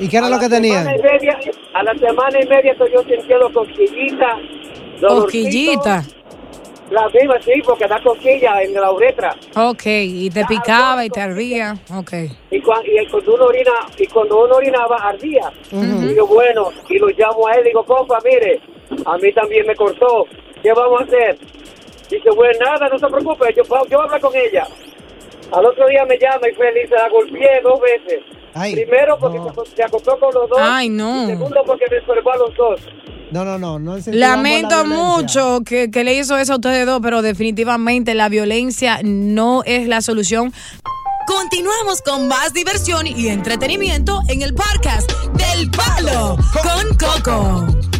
¿Y 0.00 0.08
qué 0.08 0.16
era 0.16 0.26
A 0.26 0.30
lo 0.30 0.38
que 0.40 0.48
tenían? 0.48 0.84
semana 0.84 0.96
y 0.98 1.02
media- 1.02 1.38
a 1.74 1.82
la 1.84 1.94
semana 1.94 2.38
y 2.42 2.46
media 2.48 2.72
estoy 2.72 2.90
yo 2.92 3.02
sintiendo 3.04 3.52
cosquillita, 3.52 4.36
Cosquillita. 5.00 6.02
La 6.90 7.06
misma, 7.10 7.34
sí, 7.42 7.52
porque 7.66 7.86
da 7.86 8.02
cosquilla 8.02 8.62
en 8.62 8.72
la 8.72 8.90
uretra. 8.90 9.34
Ok, 9.56 9.82
y 9.84 10.30
te 10.30 10.44
picaba 10.46 11.04
y 11.04 11.10
te 11.10 11.20
ardía. 11.20 11.74
Ok. 11.94 12.12
y, 12.50 12.62
cua- 12.62 12.82
y 12.86 12.96
el- 12.96 13.10
cuando 13.10 13.34
uno 13.34 13.44
orina 13.44 13.72
y 13.98 14.06
cuando 14.06 14.44
uno 14.44 14.54
orinaba 14.56 14.96
ardía 14.96 15.52
y 15.70 16.14
yo 16.14 16.26
bueno 16.26 16.70
y 16.88 16.98
lo 16.98 17.08
llamo 17.08 17.46
a 17.46 17.52
él 17.54 17.64
digo 17.64 17.84
compa 17.84 18.18
mire 18.24 18.60
a 19.04 19.16
mí 19.18 19.32
también 19.32 19.66
me 19.66 19.74
cortó 19.76 20.24
qué 20.62 20.72
vamos 20.72 21.02
a 21.02 21.04
hacer 21.04 21.36
dice 22.10 22.30
bueno 22.34 22.58
nada 22.64 22.88
no 22.88 22.98
se 22.98 23.06
preocupe 23.06 23.52
yo, 23.54 23.62
yo 23.64 23.68
voy 23.68 23.92
a 23.92 24.02
hablar 24.04 24.20
con 24.20 24.34
ella 24.34 24.66
al 25.52 25.66
otro 25.66 25.86
día 25.88 26.04
me 26.06 26.18
llama 26.18 26.48
y 26.50 26.54
feliz 26.54 26.90
la 26.90 27.08
golpeé 27.10 27.60
dos 27.62 27.80
veces 27.80 28.20
Ay, 28.54 28.74
primero 28.74 29.18
porque 29.18 29.38
no. 29.38 29.52
se, 29.64 29.76
se 29.76 29.82
acostó 29.84 30.18
con 30.18 30.32
los 30.34 30.48
dos 30.48 30.58
Ay, 30.60 30.88
no. 30.88 31.24
y 31.24 31.26
segundo 31.26 31.62
porque 31.66 31.84
me 31.90 31.96
enfermó 31.98 32.30
a 32.32 32.36
los 32.38 32.54
dos 32.56 32.80
No, 33.30 33.44
no, 33.44 33.58
no. 33.58 33.98
Lamento 34.06 34.76
la 34.76 34.84
mucho 34.84 35.60
que, 35.64 35.90
que 35.90 36.04
le 36.04 36.14
hizo 36.14 36.36
eso 36.36 36.54
a 36.54 36.56
ustedes 36.56 36.86
dos, 36.86 37.00
pero 37.02 37.22
definitivamente 37.22 38.14
la 38.14 38.28
violencia 38.28 39.00
no 39.02 39.62
es 39.64 39.86
la 39.86 40.00
solución. 40.00 40.52
Continuamos 41.26 42.00
con 42.00 42.26
más 42.26 42.54
diversión 42.54 43.06
y 43.06 43.28
entretenimiento 43.28 44.22
en 44.28 44.40
el 44.40 44.54
podcast 44.54 45.10
del 45.34 45.70
Palo 45.70 46.36
con 46.62 46.96
Coco. 46.96 47.97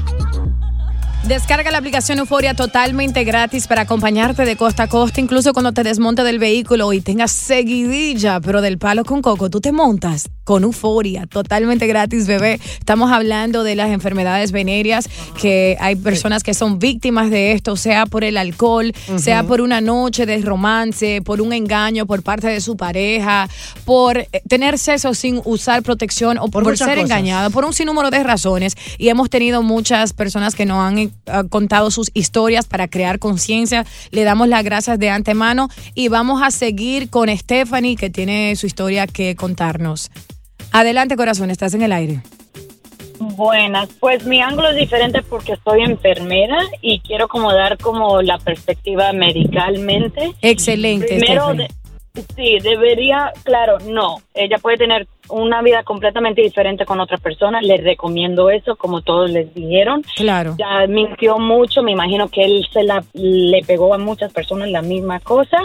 Descarga 1.28 1.70
la 1.70 1.76
aplicación 1.76 2.18
Euforia 2.20 2.54
totalmente 2.54 3.22
gratis 3.22 3.66
para 3.66 3.82
acompañarte 3.82 4.46
de 4.46 4.56
costa 4.56 4.84
a 4.84 4.88
costa, 4.88 5.20
incluso 5.20 5.52
cuando 5.52 5.72
te 5.72 5.82
desmonte 5.82 6.22
del 6.22 6.38
vehículo 6.38 6.90
y 6.94 7.02
tengas 7.02 7.32
seguidilla, 7.32 8.40
pero 8.40 8.62
del 8.62 8.78
palo 8.78 9.04
con 9.04 9.20
coco, 9.20 9.50
tú 9.50 9.60
te 9.60 9.70
montas 9.70 10.30
con 10.44 10.64
Euforia, 10.64 11.26
totalmente 11.26 11.86
gratis, 11.86 12.26
bebé. 12.26 12.58
Estamos 12.78 13.12
hablando 13.12 13.62
de 13.62 13.76
las 13.76 13.90
enfermedades 13.90 14.50
venéreas, 14.50 15.10
que 15.38 15.76
hay 15.78 15.96
personas 15.96 16.42
que 16.42 16.54
son 16.54 16.78
víctimas 16.78 17.28
de 17.28 17.52
esto, 17.52 17.76
sea 17.76 18.06
por 18.06 18.24
el 18.24 18.38
alcohol, 18.38 18.94
sea 19.18 19.42
por 19.42 19.60
una 19.60 19.82
noche 19.82 20.24
de 20.24 20.40
romance, 20.40 21.20
por 21.20 21.42
un 21.42 21.52
engaño 21.52 22.06
por 22.06 22.22
parte 22.22 22.46
de 22.46 22.62
su 22.62 22.78
pareja, 22.78 23.46
por 23.84 24.16
eh, 24.16 24.28
tener 24.48 24.78
sexo 24.78 25.12
sin 25.12 25.42
usar 25.44 25.82
protección 25.82 26.38
o 26.38 26.48
por, 26.48 26.64
ser 26.78 26.88
cosas. 26.88 27.04
engañado, 27.04 27.50
por 27.50 27.66
un 27.66 27.74
sinnúmero 27.74 28.08
de 28.10 28.22
razones. 28.22 28.74
Y 28.96 29.10
hemos 29.10 29.28
tenido 29.28 29.62
muchas 29.62 30.14
personas 30.14 30.54
que 30.54 30.64
nos 30.64 30.78
han 30.78 31.10
contado 31.50 31.90
sus 31.90 32.10
historias 32.14 32.66
para 32.66 32.88
crear 32.88 33.18
conciencia. 33.18 33.84
Le 34.10 34.24
damos 34.24 34.48
las 34.48 34.64
gracias 34.64 34.98
de 34.98 35.10
antemano 35.10 35.68
y 35.94 36.08
vamos 36.08 36.42
a 36.42 36.50
seguir 36.50 37.10
con 37.10 37.28
Stephanie, 37.28 37.96
que 37.96 38.10
tiene 38.10 38.54
su 38.56 38.66
historia 38.66 39.06
que 39.06 39.36
contarnos. 39.36 40.10
Adelante, 40.72 41.16
corazón, 41.16 41.50
estás 41.50 41.74
en 41.74 41.82
el 41.82 41.92
aire. 41.92 42.22
Buenas, 43.20 43.88
pues 43.98 44.24
mi 44.26 44.40
ángulo 44.40 44.70
es 44.70 44.76
diferente 44.76 45.22
porque 45.22 45.54
soy 45.64 45.82
enfermera 45.82 46.56
y 46.80 47.00
quiero 47.00 47.26
como 47.26 47.52
dar 47.52 47.76
como 47.78 48.22
la 48.22 48.38
perspectiva 48.38 49.12
medicalmente. 49.12 50.34
Excelente, 50.40 51.18
Primero, 51.18 51.52
de- 51.54 51.68
sí, 52.34 52.58
debería, 52.62 53.32
claro, 53.44 53.78
no, 53.86 54.16
ella 54.34 54.58
puede 54.58 54.76
tener 54.78 55.06
una 55.30 55.60
vida 55.60 55.82
completamente 55.82 56.40
diferente 56.40 56.86
con 56.86 57.00
otra 57.00 57.18
persona, 57.18 57.60
les 57.60 57.84
recomiendo 57.84 58.48
eso, 58.48 58.76
como 58.76 59.02
todos 59.02 59.30
les 59.30 59.52
dijeron. 59.54 60.02
Claro. 60.16 60.54
Ya 60.58 60.86
mintió 60.86 61.38
mucho, 61.38 61.82
me 61.82 61.92
imagino 61.92 62.28
que 62.28 62.44
él 62.44 62.66
se 62.72 62.82
la 62.82 63.04
le 63.12 63.60
pegó 63.66 63.92
a 63.92 63.98
muchas 63.98 64.32
personas 64.32 64.70
la 64.70 64.80
misma 64.80 65.20
cosa. 65.20 65.58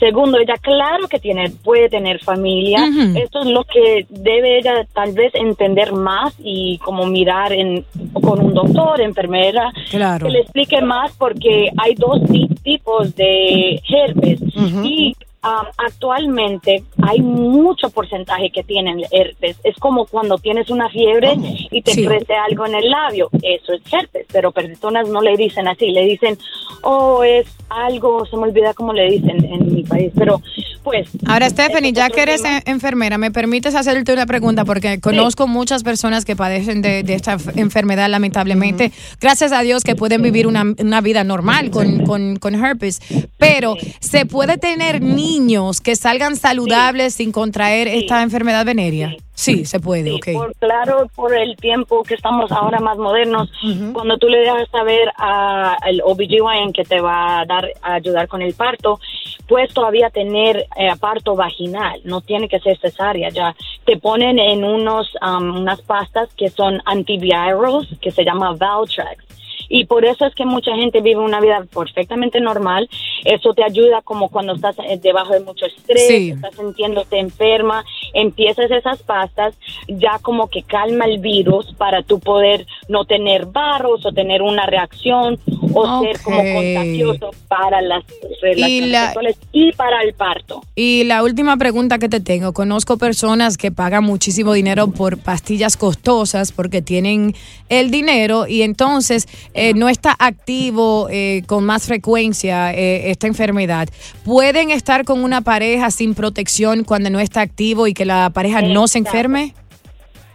Segundo, 0.00 0.38
ella 0.38 0.54
claro 0.60 1.06
que 1.08 1.20
tiene 1.20 1.50
puede 1.62 1.88
tener 1.88 2.18
familia. 2.24 2.80
Ujú. 2.82 3.16
Esto 3.18 3.40
es 3.42 3.46
lo 3.46 3.62
que 3.64 4.06
debe 4.10 4.58
ella 4.58 4.84
tal 4.92 5.12
vez 5.12 5.32
entender 5.36 5.92
más 5.92 6.34
y 6.40 6.78
como 6.78 7.06
mirar 7.06 7.52
en 7.52 7.84
con 8.12 8.40
un 8.44 8.54
doctor, 8.54 9.00
enfermera, 9.00 9.70
Claro. 9.90 10.26
que 10.26 10.32
le 10.32 10.40
explique 10.40 10.80
más 10.82 11.12
porque 11.16 11.70
hay 11.78 11.94
dos 11.94 12.20
ti- 12.24 12.48
tipos 12.64 13.14
de 13.14 13.80
herpes 13.88 14.40
y 14.82 15.14
um, 15.46 15.66
actualmente 15.78 16.82
hay 17.02 17.20
mucho 17.20 17.90
porcentaje 17.90 18.50
que 18.50 18.62
tienen 18.62 19.00
herpes. 19.10 19.56
Es 19.64 19.76
como 19.76 20.06
cuando 20.06 20.38
tienes 20.38 20.70
una 20.70 20.88
fiebre 20.90 21.34
y 21.70 21.82
te 21.82 21.92
Sí. 21.92 22.04
crece 22.06 22.34
algo 22.34 22.66
en 22.66 22.74
el 22.74 22.90
labio. 22.90 23.28
Eso 23.42 23.72
es 23.72 23.82
herpes, 23.92 24.26
pero 24.32 24.52
personas 24.52 25.08
no 25.08 25.20
le 25.20 25.36
dicen 25.36 25.68
así. 25.68 25.86
Le 25.90 26.04
dicen, 26.04 26.38
oh, 26.82 27.22
es 27.24 27.46
algo, 27.68 28.24
se 28.26 28.36
me 28.36 28.44
olvida 28.44 28.74
cómo 28.74 28.92
le 28.92 29.10
dicen 29.10 29.44
en 29.44 29.74
mi 29.74 29.82
país. 29.82 30.12
Pero, 30.16 30.40
pues. 30.82 31.08
Ahora, 31.26 31.48
Stephanie, 31.50 31.92
ya 31.92 32.10
que 32.10 32.22
eres 32.22 32.42
tema. 32.42 32.58
en- 32.58 32.62
enfermera, 32.76 33.18
¿me 33.18 33.30
permites 33.30 33.74
hacerte 33.74 34.12
una 34.12 34.26
pregunta? 34.26 34.64
Porque 34.64 35.00
conozco 35.00 35.46
muchas 35.48 35.82
personas 35.82 36.24
que 36.24 36.36
padecen 36.36 36.82
de, 36.82 37.02
de 37.02 37.14
esta 37.14 37.36
enfermedad, 37.56 38.08
lamentablemente. 38.08 38.92
Gracias 39.20 39.52
a 39.52 39.62
Dios 39.62 39.82
que 39.82 39.96
pueden 39.96 40.22
vivir 40.22 40.46
una, 40.46 40.62
una 40.78 41.00
vida 41.00 41.24
normal 41.24 41.70
con, 41.70 42.04
con, 42.04 42.36
con 42.36 42.54
herpes. 42.54 43.00
Pero, 43.38 43.76
¿se 44.00 44.26
puede 44.26 44.58
tener 44.58 45.00
niños 45.38 45.80
que 45.80 45.96
salgan 45.96 46.36
saludables 46.36 47.14
sin 47.14 47.32
contraer 47.32 47.88
esta 47.88 48.22
enfermedad 48.22 48.64
venérea? 48.64 49.14
Sí, 49.34 49.66
se 49.66 49.80
puede, 49.80 50.12
ok. 50.12 50.28
por, 50.32 50.54
claro, 50.54 51.10
por 51.14 51.36
el 51.36 51.56
tiempo 51.56 52.02
que 52.02 52.14
estamos 52.14 52.50
ahora 52.50 52.80
más 52.80 52.96
modernos, 52.96 53.50
cuando 53.92 54.16
tú 54.16 54.28
le 54.28 54.38
dejas 54.38 54.68
saber 54.70 55.10
al 55.18 56.00
OBGYN 56.02 56.72
que 56.72 56.84
te 56.84 57.00
va 57.00 57.40
a 57.40 57.44
dar 57.44 57.70
a 57.82 57.94
ayudar 57.94 58.28
con 58.28 58.40
el 58.40 58.54
parto, 58.54 58.98
puedes 59.46 59.74
todavía 59.74 60.08
tener 60.08 60.66
eh, 60.76 60.90
parto 60.98 61.36
vaginal, 61.36 62.00
no 62.04 62.22
tiene 62.22 62.48
que 62.48 62.60
ser 62.60 62.78
cesárea 62.78 63.28
ya. 63.28 63.54
Te 63.84 63.98
ponen 63.98 64.38
en 64.38 64.64
unos 64.64 65.12
um, 65.20 65.56
unas 65.56 65.82
pastas 65.82 66.30
que 66.34 66.48
son 66.48 66.80
antivirals, 66.86 67.88
que 68.00 68.10
se 68.10 68.24
llama 68.24 68.54
Valtrex. 68.54 69.24
Y 69.68 69.86
por 69.86 70.04
eso 70.04 70.26
es 70.26 70.34
que 70.34 70.44
mucha 70.44 70.74
gente 70.74 71.00
vive 71.00 71.20
una 71.20 71.40
vida 71.40 71.64
perfectamente 71.72 72.40
normal. 72.40 72.88
Eso 73.24 73.52
te 73.54 73.64
ayuda 73.64 74.02
como 74.02 74.28
cuando 74.28 74.54
estás 74.54 74.78
eh, 74.78 74.98
debajo 75.02 75.32
de 75.32 75.40
mucho 75.40 75.66
estrés, 75.66 76.06
Sí. 76.06 76.30
estás 76.30 76.54
sintiéndote 76.54 77.18
enferma, 77.18 77.84
empiezas 78.14 78.70
esas 78.70 79.02
pastas, 79.02 79.58
ya 79.88 80.18
como 80.22 80.48
que 80.48 80.62
calma 80.62 81.04
el 81.06 81.18
virus 81.18 81.72
para 81.74 82.02
tú 82.02 82.20
poder 82.20 82.66
no 82.88 83.04
tener 83.04 83.46
barros 83.46 84.04
o 84.06 84.12
tener 84.12 84.42
una 84.42 84.66
reacción 84.66 85.38
o 85.74 86.02
ser 86.02 86.20
como 86.20 86.36
contagioso 86.38 87.30
para 87.48 87.80
las 87.82 88.04
relaciones 88.42 88.90
la- 88.90 89.04
sexuales 89.06 89.36
y 89.52 89.72
para 89.72 90.02
el 90.02 90.14
parto. 90.14 90.62
Y 90.74 91.04
la 91.04 91.22
última 91.22 91.56
pregunta 91.56 91.98
que 91.98 92.08
te 92.08 92.20
tengo, 92.20 92.52
conozco 92.52 92.96
personas 92.98 93.56
que 93.56 93.70
pagan 93.72 94.04
muchísimo 94.04 94.52
dinero 94.52 94.88
por 94.88 95.18
pastillas 95.18 95.76
costosas 95.76 96.52
porque 96.52 96.82
tienen 96.82 97.34
el 97.68 97.90
dinero 97.90 98.46
y 98.46 98.62
entonces 98.62 99.26
eh, 99.54 99.74
no 99.74 99.88
está 99.88 100.14
activo 100.18 101.08
eh, 101.10 101.42
con 101.46 101.64
más 101.64 101.86
frecuencia 101.86 102.72
eh, 102.72 103.10
esta 103.10 103.26
enfermedad. 103.26 103.88
¿Pueden 104.24 104.70
estar 104.70 105.04
con 105.04 105.22
una 105.24 105.40
pareja 105.40 105.90
sin 105.90 106.14
protección 106.14 106.84
cuando 106.84 107.10
no 107.10 107.20
está 107.20 107.40
activo 107.40 107.86
y 107.86 107.94
que 107.94 108.04
la 108.04 108.30
pareja 108.30 108.62
no 108.62 108.88
se 108.88 108.98
enferme? 108.98 109.54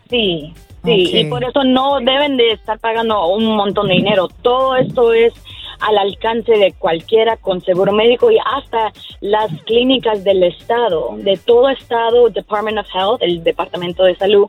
Sí, 0.09 0.53
sí, 0.83 1.19
y 1.19 1.25
por 1.25 1.43
eso 1.43 1.63
no 1.63 1.99
deben 1.99 2.37
de 2.37 2.51
estar 2.51 2.79
pagando 2.79 3.27
un 3.27 3.55
montón 3.55 3.87
de 3.87 3.95
dinero. 3.95 4.27
Todo 4.41 4.75
esto 4.75 5.13
es 5.13 5.33
al 5.79 5.97
alcance 5.97 6.51
de 6.51 6.73
cualquiera 6.73 7.37
con 7.37 7.61
seguro 7.61 7.91
médico 7.91 8.31
y 8.31 8.37
hasta 8.37 8.93
las 9.19 9.51
clínicas 9.63 10.23
del 10.23 10.43
estado, 10.43 11.15
de 11.17 11.37
todo 11.37 11.69
estado, 11.69 12.29
Department 12.29 12.77
of 12.77 12.87
Health, 12.93 13.21
el 13.21 13.43
Departamento 13.43 14.03
de 14.03 14.15
Salud, 14.15 14.47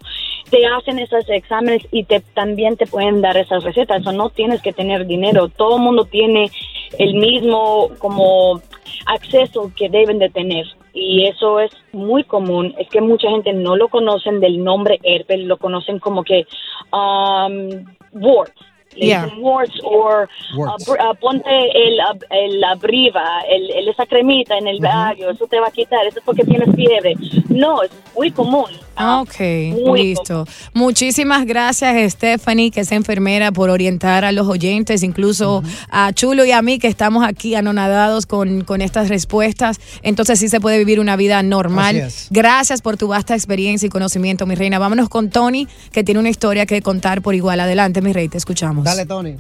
te 0.51 0.67
hacen 0.67 0.99
esos 0.99 1.29
exámenes 1.31 1.83
y 1.91 2.05
te 2.05 2.21
también 2.21 2.77
te 2.77 2.87
pueden 2.87 3.23
dar 3.23 3.37
esas 3.39 3.65
recetas. 3.65 4.07
O 4.07 4.13
no 4.13 4.29
tienes 4.29 4.61
que 4.61 4.73
tener 4.73 5.07
dinero. 5.07 5.49
Todo 5.49 5.77
el 5.77 5.83
mundo 5.83 6.05
tiene 6.05 6.51
el 6.99 7.15
mismo 7.15 7.89
como 7.99 8.61
acceso 9.07 9.73
que 9.75 9.89
deben 9.89 10.19
de 10.19 10.29
tener 10.29 10.67
y 10.95 11.27
eso 11.27 11.59
es 11.61 11.71
muy 11.93 12.25
común. 12.25 12.75
Es 12.79 12.89
que 12.89 13.01
mucha 13.01 13.29
gente 13.31 13.53
no 13.53 13.77
lo 13.77 13.89
conocen 13.89 14.41
del 14.41 14.63
nombre 14.63 14.99
herpes 15.03 15.41
lo 15.41 15.57
conocen 15.57 15.99
como 15.99 16.23
que 16.23 16.47
um, 16.93 17.85
warts. 18.13 18.55
Le 18.95 19.07
Yeah. 19.07 19.25
dicen 19.25 19.39
warts 19.43 19.81
o 19.85 20.27
Warts. 20.55 20.85
ponte 21.19 21.49
el, 21.51 21.99
ab- 22.01 22.27
el 22.29 22.63
abriva 22.63 23.41
el, 23.49 23.71
el- 23.71 23.89
esa 23.89 24.05
cremita 24.05 24.59
en 24.59 24.69
el 24.69 24.81
labio 24.81 25.31
eso 25.31 25.47
te 25.47 25.59
va 25.59 25.69
a 25.69 25.71
quitar 25.71 26.07
eso 26.07 26.19
es 26.19 26.25
porque 26.27 26.45
tienes 26.45 26.75
fiebre. 26.77 27.15
No 27.49 27.83
es 27.83 27.91
muy 28.15 28.31
común 28.31 28.67
Ok, 28.99 29.41
muy 29.85 30.03
listo. 30.03 30.47
Muchísimas 30.75 31.47
gracias, 31.47 32.13
Stephanie, 32.13 32.71
que 32.71 32.81
es 32.81 32.93
enfermera, 32.93 33.53
por 33.53 33.71
orientar 33.71 34.25
a 34.25 34.33
los 34.33 34.47
oyentes, 34.47 35.03
incluso 35.03 35.63
a 35.91 36.13
Chulo 36.13 36.45
y 36.45 36.53
a 36.53 36.63
mí, 36.63 36.79
que 36.79 36.89
estamos 36.89 37.25
aquí 37.25 37.55
anonadados 37.55 38.27
con, 38.27 38.63
con 38.65 38.83
estas 38.83 39.09
respuestas. 39.09 39.81
Entonces 40.03 40.39
sí 40.39 40.49
se 40.49 40.61
puede 40.61 40.79
vivir 40.79 41.01
una 41.01 41.17
vida 41.17 41.43
normal. 41.43 42.11
Gracias 42.31 42.83
por 42.83 42.97
tu 42.97 43.09
vasta 43.09 43.35
experiencia 43.35 43.87
y 43.87 43.91
conocimiento, 43.91 44.47
mi 44.47 44.55
reina. 44.55 44.79
Vámonos 44.79 45.09
con 45.09 45.31
Tony, 45.31 45.67
que 45.91 46.05
tiene 46.05 46.21
una 46.21 46.31
historia 46.31 46.67
que 46.67 46.83
contar 46.83 47.23
por 47.23 47.35
igual. 47.35 47.61
Adelante, 47.61 48.03
mi 48.03 48.13
rey, 48.13 48.29
te 48.29 48.39
escuchamos. 48.39 48.85
Dale, 48.85 49.07
Tony. 49.07 49.37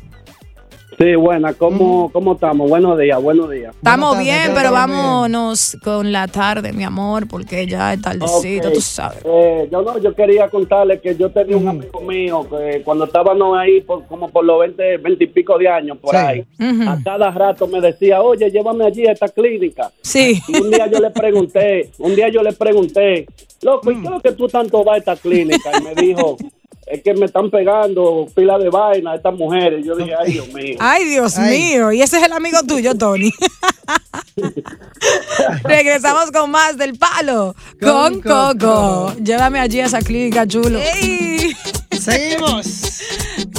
Sí, 0.99 1.15
buena, 1.17 1.55
¿cómo, 1.55 2.11
¿cómo 2.13 2.35
estamos? 2.35 2.69
Buenos 2.69 2.99
días, 2.99 3.21
buenos 3.21 3.51
días. 3.51 3.75
Estamos 3.75 4.19
bien, 4.19 4.51
pero 4.55 4.71
bien. 4.71 4.73
vámonos 4.75 5.77
con 5.83 6.13
la 6.13 6.29
tarde, 6.29 6.73
mi 6.73 6.85
amor, 6.85 7.27
porque 7.27 7.67
ya 7.67 7.95
es 7.95 8.03
tardecito, 8.03 8.69
Ok. 8.69 8.75
tú 8.75 8.81
sabes. 8.81 9.19
Eh, 9.25 9.69
yo 9.73 9.83
no, 9.83 9.99
yo 9.99 10.15
quería 10.15 10.49
contarle 10.49 11.01
que 11.01 11.17
yo 11.17 11.31
tenía 11.31 11.57
un 11.57 11.67
amigo 11.67 12.01
mío 12.03 12.47
que 12.49 12.83
cuando 12.85 13.07
estábamos 13.07 13.59
ahí 13.59 13.81
por, 13.81 14.05
como 14.07 14.29
por 14.29 14.45
los 14.45 14.61
20, 14.61 14.99
20 14.99 15.25
y 15.25 15.27
pico 15.29 15.59
de 15.59 15.69
años 15.69 15.99
por 15.99 16.11
Sí. 16.11 16.17
ahí, 16.19 16.45
a 16.87 16.99
cada 17.03 17.31
rato 17.31 17.67
me 17.67 17.81
decía, 17.81 18.21
oye, 18.21 18.51
llévame 18.51 18.85
allí 18.85 19.07
a 19.07 19.13
esta 19.13 19.29
clínica. 19.29 19.91
Sí. 20.03 20.41
Y 20.47 20.61
un 20.61 20.71
día 20.71 20.87
yo 20.89 21.01
le 21.01 21.11
pregunté, 21.11 21.91
un 21.99 22.15
día 22.15 22.29
yo 22.29 22.43
le 22.43 22.53
pregunté, 22.53 23.27
loco, 23.63 23.91
¿y 23.91 23.95
qué 23.97 24.05
es 24.05 24.11
lo 24.11 24.21
que 24.21 24.33
tú 24.33 24.47
tanto 24.47 24.85
vas 24.85 24.97
a 24.97 24.99
esta 24.99 25.17
clínica? 25.17 25.71
Y 25.81 25.83
me 25.83 25.95
dijo, 26.01 26.37
es 26.93 27.03
que 27.03 27.15
me 27.15 27.25
están 27.25 27.51
pegando 27.51 28.27
pila 28.35 28.59
de 28.59 28.69
vaina 28.69 29.15
estas 29.15 29.33
mujeres. 29.35 29.83
Yo 29.83 29.97
dije, 29.97 30.13
ay, 30.15 30.33
Dios 30.33 30.49
mío. 30.53 30.77
Ay, 30.79 31.05
Dios 31.07 31.39
Ay. 31.39 31.59
mío. 31.59 31.91
Y 31.91 32.03
ese 32.03 32.19
es 32.19 32.25
el 32.25 32.35
amigo 32.35 32.59
tuyo, 32.69 32.95
Tony. 32.95 33.33
Regresamos 35.65 36.31
con 36.31 36.51
más 36.51 36.77
del 36.77 36.99
palo. 36.99 37.55
Con, 37.81 38.21
Con 38.21 38.21
Coco. 38.21 38.59
Coco. 38.59 39.15
Llévame 39.25 39.59
allí 39.59 39.81
a 39.81 39.87
esa 39.87 40.01
clínica, 40.01 40.47
chulo. 40.47 40.79
¡Ey! 40.81 41.57
Seguimos. 41.99 43.01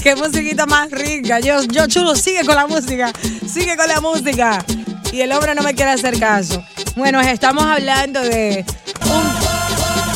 ¡Qué 0.03 0.15
musiquita 0.15 0.67
más 0.67 0.91
rica! 0.91 1.39
Yo, 1.39 1.63
yo, 1.63 1.87
chulo, 1.87 2.13
sigue 2.15 2.45
con 2.45 2.53
la 2.53 2.67
música. 2.67 3.11
Sigue 3.47 3.75
con 3.75 3.87
la 3.87 3.99
música. 3.99 4.63
Y 5.11 5.21
el 5.21 5.31
hombre 5.31 5.55
no 5.55 5.63
me 5.63 5.73
quiere 5.73 5.89
hacer 5.89 6.19
caso. 6.19 6.63
Bueno, 6.95 7.19
estamos 7.19 7.63
hablando 7.63 8.21
de 8.21 8.63
un. 9.05 9.23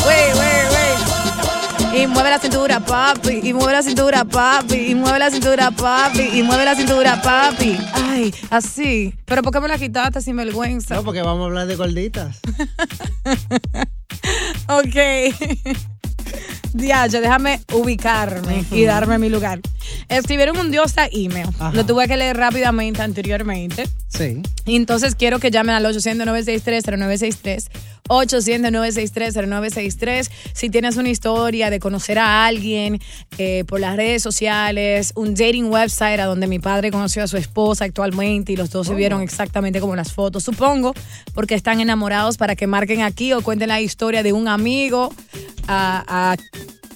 Wey, 0.06 0.34
wey, 0.36 0.76
wey. 0.76 0.87
Y 1.96 2.06
mueve 2.08 2.30
la 2.30 2.40
cintura, 2.40 2.80
papi. 2.80 3.40
Y 3.44 3.54
mueve 3.54 3.74
la 3.74 3.82
cintura, 3.82 4.26
papi. 4.26 4.76
Y 4.92 4.96
mueve 4.96 5.20
la 5.20 5.32
cintura, 5.32 5.72
papi. 5.72 6.30
Y 6.34 6.44
mueve 6.44 6.66
la 6.66 6.76
cintura, 6.76 7.22
papi. 7.22 7.78
Ay, 7.94 8.34
así. 8.50 9.14
Pero 9.26 9.42
¿por 9.42 9.54
qué 9.54 9.60
me 9.60 9.68
la 9.68 9.78
quitaste 9.78 10.22
sin 10.22 10.36
vergüenza? 10.38 10.96
No, 10.96 11.04
porque 11.04 11.22
vamos 11.22 11.44
a 11.44 11.46
hablar 11.46 11.68
de 11.68 11.76
gorditas. 11.76 12.40
Ok. 14.70 14.96
Diacho, 16.74 17.22
déjame 17.22 17.62
ubicarme 17.74 18.66
y 18.72 18.84
darme 18.84 19.18
mi 19.18 19.30
lugar. 19.30 19.62
Escribieron 20.10 20.58
un 20.58 20.70
diosa 20.72 21.08
email. 21.12 21.48
Ajá. 21.60 21.72
Lo 21.72 21.86
tuve 21.86 22.08
que 22.08 22.18
leer 22.18 22.36
rápidamente 22.36 23.02
anteriormente. 23.02 23.88
Sí. 24.10 24.42
Y 24.66 24.76
entonces 24.76 25.16
quiero 25.16 25.40
que 25.40 25.50
llamen 25.52 25.76
al 25.76 25.86
800-963-0963. 25.86 27.70
800-963-0963. 28.08 30.30
Si 30.54 30.70
tienes 30.70 30.98
una 30.98 31.10
historia 31.10 31.70
de 31.70 31.80
conocer 31.80 32.20
a 32.20 32.46
alguien 32.46 33.00
eh, 33.38 33.64
por 33.68 33.80
las 33.80 33.96
redes 33.96 34.24
sociales, 34.24 35.14
un 35.16 35.36
dating 35.36 35.72
website 35.72 36.20
a 36.20 36.26
donde 36.26 36.48
mi 36.48 36.60
padre 36.60 36.92
conoció 36.92 37.24
a 37.24 37.28
su 37.28 37.38
esposa 37.38 37.86
actualmente 37.86 38.52
y 38.52 38.56
los 38.56 38.70
dos 38.70 38.88
se 38.88 38.96
vieron 38.96 39.22
exactamente 39.22 39.80
como 39.80 39.96
las 39.96 40.14
fotos, 40.14 40.44
supongo, 40.44 40.94
porque 41.34 41.56
están 41.56 41.82
enamorados 41.82 42.38
para 42.38 42.56
que 42.56 42.68
marquen 42.68 43.02
aquí 43.02 43.34
o 43.34 43.42
cuenten 43.42 43.70
la 43.70 43.82
historia 43.82 44.24
de 44.24 44.34
un 44.34 44.48
amigo. 44.48 45.14
Ah, 45.68 46.36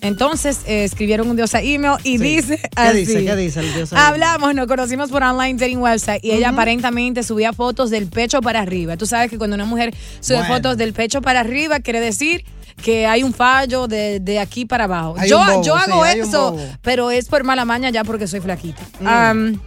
entonces 0.01 0.62
eh, 0.65 0.84
escribieron 0.84 1.29
un 1.29 1.36
diosa 1.36 1.62
email 1.62 1.93
y 2.03 2.17
Sí. 2.17 2.24
dice 2.24 2.58
¿Qué 2.58 2.70
así. 2.81 2.98
dice? 2.98 3.25
¿Qué 3.25 3.36
dice 3.36 3.60
el 3.62 3.74
diosa 3.74 3.96
email? 3.96 4.08
Hablamos, 4.13 4.55
nos 4.55 4.67
conocimos 4.67 5.10
por 5.10 5.24
online 5.24 5.53
dating 5.60 5.77
website 5.79 6.24
y 6.24 6.31
ella 6.31 6.50
aparentemente 6.50 7.24
subía 7.24 7.53
fotos 7.53 7.89
del 7.89 8.08
pecho 8.08 8.41
para 8.41 8.60
arriba. 8.62 8.98
Tú 8.98 9.05
sabes 9.05 9.29
que 9.29 9.38
cuando 9.38 9.55
una 9.55 9.65
mujer 9.65 9.93
sube 10.20 10.38
Bueno. 10.39 10.55
fotos 10.55 10.77
del 10.77 10.93
pecho 10.93 11.22
para 11.22 11.39
arriba 11.41 11.79
quiere 11.79 12.00
decir 12.01 12.43
que 12.84 13.05
hay 13.05 13.22
un 13.22 13.34
fallo 13.34 13.88
de, 13.88 14.20
de 14.20 14.39
aquí 14.39 14.65
para 14.65 14.86
abajo. 14.86 15.13
Hay 15.17 15.29
yo 15.29 15.38
bobo, 15.38 15.63
yo 15.63 15.75
hago 15.75 16.05
eso, 16.05 16.58
pero 16.81 17.12
es 17.12 17.27
por 17.27 17.43
mala 17.43 17.63
maña 17.65 17.89
ya 17.91 18.03
porque 18.03 18.25
soy 18.27 18.39
flaquita. 18.41 18.81
Mm. 19.00 19.60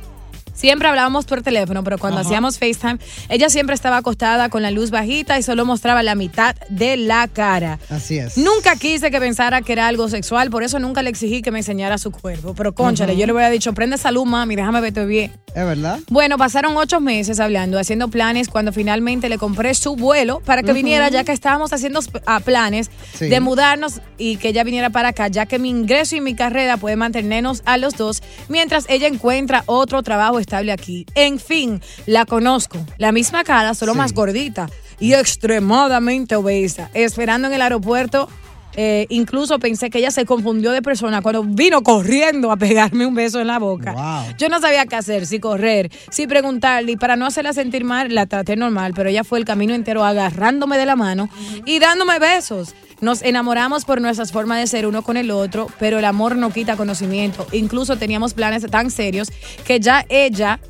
Siempre 0.54 0.88
hablábamos 0.88 1.24
por 1.26 1.42
teléfono, 1.42 1.84
pero 1.84 1.98
cuando 1.98 2.20
Ajá. 2.20 2.28
hacíamos 2.28 2.58
FaceTime, 2.58 2.98
ella 3.28 3.50
siempre 3.50 3.74
estaba 3.74 3.98
acostada 3.98 4.48
con 4.48 4.62
la 4.62 4.70
luz 4.70 4.90
bajita 4.90 5.38
y 5.38 5.42
solo 5.42 5.64
mostraba 5.66 6.02
la 6.02 6.14
mitad 6.14 6.56
de 6.70 6.96
la 6.96 7.28
cara. 7.28 7.78
Así 7.90 8.18
es. 8.18 8.38
Nunca 8.38 8.76
quise 8.76 9.10
que 9.10 9.18
pensara 9.20 9.62
que 9.62 9.72
era 9.72 9.86
algo 9.88 10.08
sexual, 10.08 10.50
por 10.50 10.62
eso 10.62 10.78
nunca 10.78 11.02
le 11.02 11.10
exigí 11.10 11.42
que 11.42 11.50
me 11.50 11.58
enseñara 11.58 11.98
su 11.98 12.10
cuerpo. 12.10 12.54
Pero 12.54 12.72
conchale, 12.74 13.16
yo 13.16 13.26
le 13.26 13.32
hubiera 13.32 13.50
dicho, 13.50 13.74
prende 13.74 13.98
salud, 13.98 14.24
mami, 14.24 14.56
déjame 14.56 14.80
verte 14.80 15.04
bien. 15.04 15.32
¿Es 15.48 15.64
verdad? 15.66 16.00
Bueno, 16.08 16.36
pasaron 16.38 16.76
ocho 16.76 17.00
meses 17.00 17.38
hablando, 17.40 17.78
haciendo 17.78 18.08
planes, 18.08 18.48
cuando 18.48 18.72
finalmente 18.72 19.28
le 19.28 19.38
compré 19.38 19.74
su 19.74 19.94
vuelo 19.96 20.40
para 20.44 20.62
que 20.62 20.72
viniera, 20.72 21.08
ya 21.10 21.22
que 21.24 21.32
estábamos 21.32 21.72
haciendo 21.72 22.00
ah, 22.26 22.40
planes 22.40 22.90
Sí. 23.14 23.26
de 23.28 23.40
mudarnos 23.40 24.00
y 24.18 24.36
que 24.36 24.48
ella 24.48 24.64
viniera 24.64 24.90
para 24.90 25.08
acá, 25.08 25.28
ya 25.28 25.46
que 25.46 25.58
mi 25.58 25.68
ingreso 25.70 26.16
y 26.16 26.20
mi 26.20 26.34
carrera 26.34 26.76
pueden 26.76 26.98
mantenernos 26.98 27.62
a 27.64 27.76
los 27.76 27.96
dos 27.96 28.22
mientras 28.48 28.84
ella 28.88 29.06
encuentra 29.06 29.62
otro 29.66 30.02
trabajo 30.02 30.38
estable 30.40 30.53
aquí. 30.54 31.06
En 31.14 31.38
fin, 31.38 31.80
la 32.06 32.24
conozco, 32.26 32.78
la 32.98 33.12
misma 33.12 33.44
cara, 33.44 33.74
solo 33.74 33.94
más 33.94 34.12
gordita 34.12 34.68
y 35.00 35.14
extremadamente 35.14 36.36
obesa, 36.36 36.90
esperando 36.94 37.48
en 37.48 37.54
el 37.54 37.62
aeropuerto. 37.62 38.28
Eh, 38.76 39.06
incluso 39.08 39.58
pensé 39.58 39.90
que 39.90 39.98
ella 39.98 40.10
se 40.10 40.24
confundió 40.24 40.72
de 40.72 40.82
persona 40.82 41.22
cuando 41.22 41.44
vino 41.44 41.82
corriendo 41.82 42.50
a 42.50 42.56
pegarme 42.56 43.06
un 43.06 43.14
beso 43.14 43.40
en 43.40 43.46
la 43.46 43.58
boca. 43.58 43.94
Yo 44.38 44.48
no 44.48 44.60
sabía 44.60 44.86
qué 44.86 44.96
hacer, 44.96 45.26
si 45.26 45.38
correr, 45.38 45.90
si 46.10 46.26
preguntarle. 46.26 46.92
Y 46.92 46.96
para 46.96 47.16
no 47.16 47.26
hacerla 47.26 47.52
sentir 47.52 47.84
mal, 47.84 48.14
la 48.14 48.26
traté 48.26 48.56
normal, 48.56 48.92
pero 48.94 49.08
ella 49.08 49.24
fue 49.24 49.38
el 49.38 49.44
camino 49.44 49.74
entero 49.74 50.04
agarrándome 50.04 50.78
de 50.78 50.86
la 50.86 50.96
mano 50.96 51.28
y 51.64 51.78
dándome 51.78 52.18
besos. 52.18 52.74
Nos 53.00 53.22
enamoramos 53.22 53.84
por 53.84 54.00
nuestras 54.00 54.32
formas 54.32 54.58
de 54.58 54.66
ser 54.66 54.86
uno 54.86 55.02
con 55.02 55.16
el 55.16 55.30
otro, 55.30 55.66
pero 55.78 55.98
el 55.98 56.04
amor 56.04 56.36
no 56.36 56.50
quita 56.50 56.76
conocimiento. 56.76 57.46
Incluso 57.52 57.96
teníamos 57.96 58.34
planes 58.34 58.64
tan 58.70 58.90
serios 58.90 59.30
que 59.64 59.80
ya 59.80 60.06
ella 60.08 60.60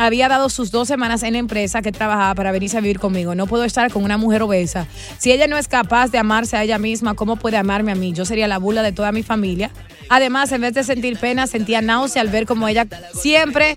había 0.00 0.28
dado 0.28 0.48
sus 0.48 0.70
dos 0.70 0.88
semanas 0.88 1.22
en 1.22 1.34
la 1.34 1.38
empresa 1.38 1.82
que 1.82 1.92
trabajaba 1.92 2.34
para 2.34 2.52
venirse 2.52 2.78
a 2.78 2.80
vivir 2.80 2.98
conmigo. 2.98 3.34
No 3.34 3.46
puedo 3.46 3.64
estar 3.64 3.90
con 3.92 4.02
una 4.02 4.16
mujer 4.16 4.42
obesa. 4.42 4.86
Si 5.18 5.30
ella 5.30 5.46
no 5.46 5.58
es 5.58 5.68
capaz 5.68 6.10
de 6.10 6.18
amarse 6.18 6.56
a 6.56 6.62
ella 6.62 6.78
misma, 6.78 7.14
¿cómo 7.14 7.36
puede 7.36 7.58
amarme 7.58 7.92
a 7.92 7.94
mí? 7.94 8.12
Yo 8.12 8.24
sería 8.24 8.48
la 8.48 8.58
bula 8.58 8.82
de 8.82 8.92
toda 8.92 9.12
mi 9.12 9.22
familia. 9.22 9.70
Además, 10.08 10.50
en 10.52 10.62
vez 10.62 10.74
de 10.74 10.84
sentir 10.84 11.18
pena, 11.18 11.46
sentía 11.46 11.82
náusea 11.82 12.22
al 12.22 12.28
ver 12.28 12.46
como 12.46 12.66
ella 12.66 12.86
siempre 13.12 13.76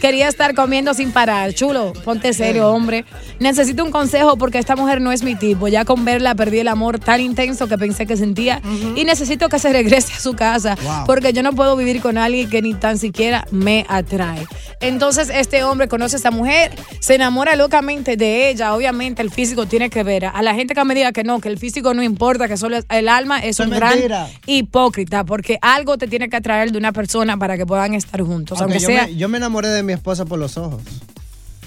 quería 0.00 0.28
estar 0.28 0.54
comiendo 0.54 0.94
sin 0.94 1.10
parar. 1.12 1.52
Chulo, 1.54 1.92
ponte 2.04 2.32
serio, 2.32 2.68
hombre. 2.70 3.04
Necesito 3.40 3.84
un 3.84 3.90
consejo 3.90 4.36
porque 4.36 4.58
esta 4.58 4.76
mujer 4.76 5.00
no 5.00 5.12
es 5.12 5.22
mi 5.22 5.34
tipo. 5.34 5.68
Ya 5.68 5.84
con 5.84 6.04
verla 6.04 6.34
perdí 6.34 6.58
el 6.60 6.68
amor 6.68 6.98
tan 6.98 7.20
intenso 7.20 7.66
que 7.68 7.76
pensé 7.78 8.06
que 8.06 8.16
sentía 8.16 8.60
y 8.94 9.04
necesito 9.04 9.48
que 9.48 9.58
se 9.58 9.72
regrese 9.72 10.12
a 10.14 10.18
su 10.20 10.34
casa 10.34 10.76
Wow. 10.82 11.06
porque 11.06 11.32
yo 11.32 11.42
no 11.42 11.52
puedo 11.52 11.76
vivir 11.76 12.00
con 12.00 12.18
alguien 12.18 12.48
que 12.50 12.62
ni 12.62 12.74
tan 12.74 12.98
siquiera 12.98 13.46
me 13.50 13.86
atrae. 13.88 14.46
Entonces 14.80 15.30
este 15.32 15.64
hombre 15.64 15.88
conoce 15.88 16.16
a 16.16 16.18
esta 16.18 16.30
mujer, 16.30 16.72
se 17.00 17.14
enamora 17.14 17.56
locamente 17.56 18.16
de 18.16 18.50
ella. 18.50 18.74
Obviamente 18.74 19.22
el 19.22 19.30
físico 19.30 19.66
tiene 19.66 19.90
que 19.90 20.02
ver. 20.02 20.26
A 20.26 20.42
la 20.42 20.54
gente 20.54 20.74
que 20.74 20.84
me 20.84 20.94
diga 20.94 21.12
que 21.12 21.24
no, 21.24 21.40
que 21.40 21.48
el 21.48 21.58
físico 21.58 21.94
no 21.94 22.02
importa, 22.02 22.46
que 22.48 22.56
solo 22.56 22.78
el 22.88 23.08
alma 23.08 23.38
es 23.38 23.58
un 23.60 23.72
es 23.72 23.78
gran 23.78 23.90
mentira. 23.94 24.28
hipócrita 24.46 25.24
porque 25.24 25.58
algo 25.62 25.96
te 25.98 26.06
tiene 26.08 26.28
que 26.28 26.36
atraer 26.36 26.72
de 26.72 26.78
una 26.78 26.92
persona 26.92 27.36
para 27.38 27.56
que 27.56 27.64
puedan 27.66 27.94
estar 27.94 28.20
juntos, 28.22 28.60
aunque 28.60 28.78
yo, 28.78 28.86
sea 28.88 29.06
me, 29.06 29.16
yo 29.16 29.28
me 29.28 29.38
enamoré 29.38 29.68
de 29.68 29.82
mi 29.86 29.92
esposa 29.92 30.24
por 30.24 30.38
los 30.38 30.58
ojos. 30.58 30.82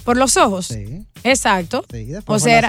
Por 0.10 0.17
los 0.17 0.38
ojos. 0.38 0.65
Sí. 0.65 1.04
Exacto. 1.24 1.86
Sí, 1.91 2.06
después 2.06 2.41
o 2.41 2.45
sea, 2.45 2.58
era, 2.58 2.67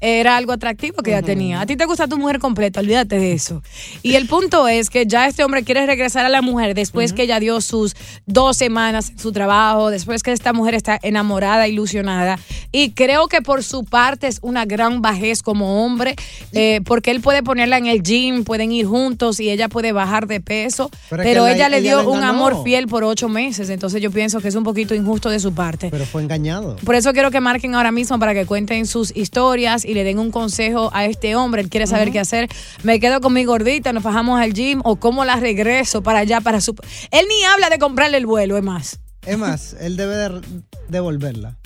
era 0.00 0.36
algo 0.38 0.52
atractivo 0.52 1.02
que 1.02 1.10
ella 1.10 1.20
tenía. 1.22 1.60
A 1.60 1.66
ti 1.66 1.76
te 1.76 1.84
gusta 1.84 2.06
tu 2.08 2.16
mujer 2.16 2.38
completa, 2.38 2.80
olvídate 2.80 3.18
de 3.18 3.32
eso. 3.32 3.62
Y 4.02 4.14
el 4.14 4.26
punto 4.26 4.68
es 4.68 4.88
que 4.88 5.04
ya 5.06 5.26
este 5.26 5.44
hombre 5.44 5.64
quiere 5.64 5.84
regresar 5.84 6.24
a 6.24 6.28
la 6.30 6.40
mujer 6.40 6.74
después 6.74 7.12
que 7.12 7.24
ella 7.24 7.40
dio 7.40 7.60
sus 7.60 7.94
dos 8.24 8.56
semanas 8.56 9.10
en 9.10 9.18
su 9.18 9.32
trabajo, 9.32 9.90
después 9.90 10.22
que 10.22 10.32
esta 10.32 10.52
mujer 10.54 10.74
está 10.74 10.98
enamorada, 11.02 11.68
ilusionada. 11.68 12.38
Y 12.72 12.92
creo 12.92 13.26
que 13.28 13.42
por 13.42 13.62
su 13.64 13.84
parte 13.84 14.28
es 14.28 14.38
una 14.42 14.64
gran 14.64 15.02
bajez 15.02 15.42
como 15.42 15.84
hombre, 15.84 16.14
eh, 16.52 16.80
porque 16.86 17.10
él 17.10 17.20
puede 17.20 17.42
ponerla 17.42 17.76
en 17.76 17.86
el 17.86 18.02
gym, 18.02 18.44
pueden 18.44 18.72
ir 18.72 18.86
juntos 18.86 19.40
y 19.40 19.50
ella 19.50 19.68
puede 19.68 19.92
bajar 19.92 20.26
de 20.26 20.40
peso. 20.40 20.88
Pero 21.10 21.44
la- 21.44 21.52
ella 21.54 21.68
le 21.68 21.78
ella 21.78 21.96
dio 21.98 22.10
un 22.10 22.22
amor 22.22 22.62
fiel 22.64 22.86
por 22.86 23.04
ocho 23.04 23.28
meses. 23.28 23.68
Entonces 23.68 24.00
yo 24.00 24.10
pienso 24.10 24.40
que 24.40 24.48
es 24.48 24.54
un 24.54 24.64
poquito 24.64 24.94
injusto 24.94 25.28
de 25.30 25.40
su 25.40 25.52
parte. 25.52 25.88
Pero 25.90 26.06
fue 26.06 26.22
engañado. 26.22 26.76
Por 26.84 26.94
eso 26.94 27.12
quiero 27.12 27.30
que 27.30 27.40
marquen 27.40 27.74
ahora 27.74 27.92
mismo 27.92 28.18
para 28.18 28.34
que 28.34 28.46
cuenten 28.46 28.86
sus 28.86 29.14
historias 29.16 29.84
y 29.84 29.94
le 29.94 30.04
den 30.04 30.18
un 30.18 30.30
consejo 30.30 30.90
a 30.94 31.04
este 31.04 31.34
hombre. 31.36 31.62
Él 31.62 31.68
quiere 31.68 31.86
saber 31.86 32.10
qué 32.12 32.20
hacer. 32.20 32.48
Me 32.82 33.00
quedo 33.00 33.20
con 33.20 33.32
mi 33.32 33.44
gordita, 33.44 33.92
nos 33.92 34.02
bajamos 34.02 34.40
al 34.40 34.52
gym 34.54 34.80
o 34.84 34.96
cómo 34.96 35.24
la 35.24 35.36
regreso 35.36 36.02
para 36.02 36.20
allá, 36.20 36.40
para 36.40 36.60
su... 36.60 36.74
Él 37.10 37.26
ni 37.28 37.44
habla 37.44 37.68
de 37.70 37.78
comprarle 37.78 38.16
el 38.16 38.26
vuelo, 38.26 38.56
es 38.56 38.62
más. 38.62 39.00
Es 39.26 39.36
más, 39.38 39.76
él 39.80 39.96
debe 39.96 40.16
de 40.16 40.40
devolverla. 40.88 41.56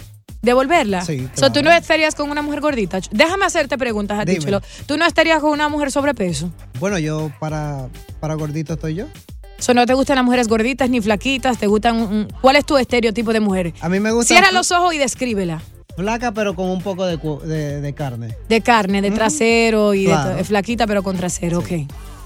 ¿Devolverla? 0.40 1.02
Sí, 1.02 1.28
So, 1.34 1.46
¿Tú 1.48 1.60
claro. 1.60 1.70
no 1.70 1.76
estarías 1.76 2.16
con 2.16 2.28
una 2.28 2.42
mujer 2.42 2.60
gordita? 2.60 2.98
Déjame 3.12 3.44
hacerte 3.44 3.78
preguntas 3.78 4.18
a 4.18 4.24
ti. 4.24 4.38
Chulo. 4.38 4.60
¿Tú 4.86 4.96
no 4.96 5.06
estarías 5.06 5.40
con 5.40 5.50
una 5.50 5.68
mujer 5.68 5.92
sobrepeso? 5.92 6.50
Bueno, 6.80 6.98
yo 6.98 7.30
para, 7.38 7.88
para 8.18 8.34
gordito 8.34 8.72
estoy 8.72 8.96
yo. 8.96 9.06
So, 9.62 9.74
¿No 9.74 9.86
te 9.86 9.94
gustan 9.94 10.16
las 10.16 10.24
mujeres 10.24 10.48
gorditas 10.48 10.90
ni 10.90 11.00
flaquitas? 11.00 11.56
¿Te 11.56 11.68
gustan 11.68 12.26
¿Cuál 12.40 12.56
es 12.56 12.66
tu 12.66 12.76
estereotipo 12.78 13.32
de 13.32 13.38
mujer? 13.38 13.72
A 13.80 13.88
mí 13.88 14.00
me 14.00 14.10
gusta 14.10 14.34
Cierra 14.34 14.50
los 14.50 14.72
ojos 14.72 14.92
y 14.92 14.98
descríbela. 14.98 15.62
flaca, 15.94 16.32
pero 16.32 16.54
con 16.56 16.68
un 16.68 16.82
poco 16.82 17.06
de, 17.06 17.16
de, 17.46 17.80
de 17.80 17.92
carne. 17.94 18.36
De 18.48 18.60
carne, 18.60 19.00
de 19.02 19.12
trasero 19.12 19.94
y 19.94 20.06
Claro. 20.06 20.34
de 20.34 20.42
flaquita 20.42 20.86
pero 20.88 21.04
con 21.04 21.16
trasero, 21.16 21.60
ok. 21.60 21.70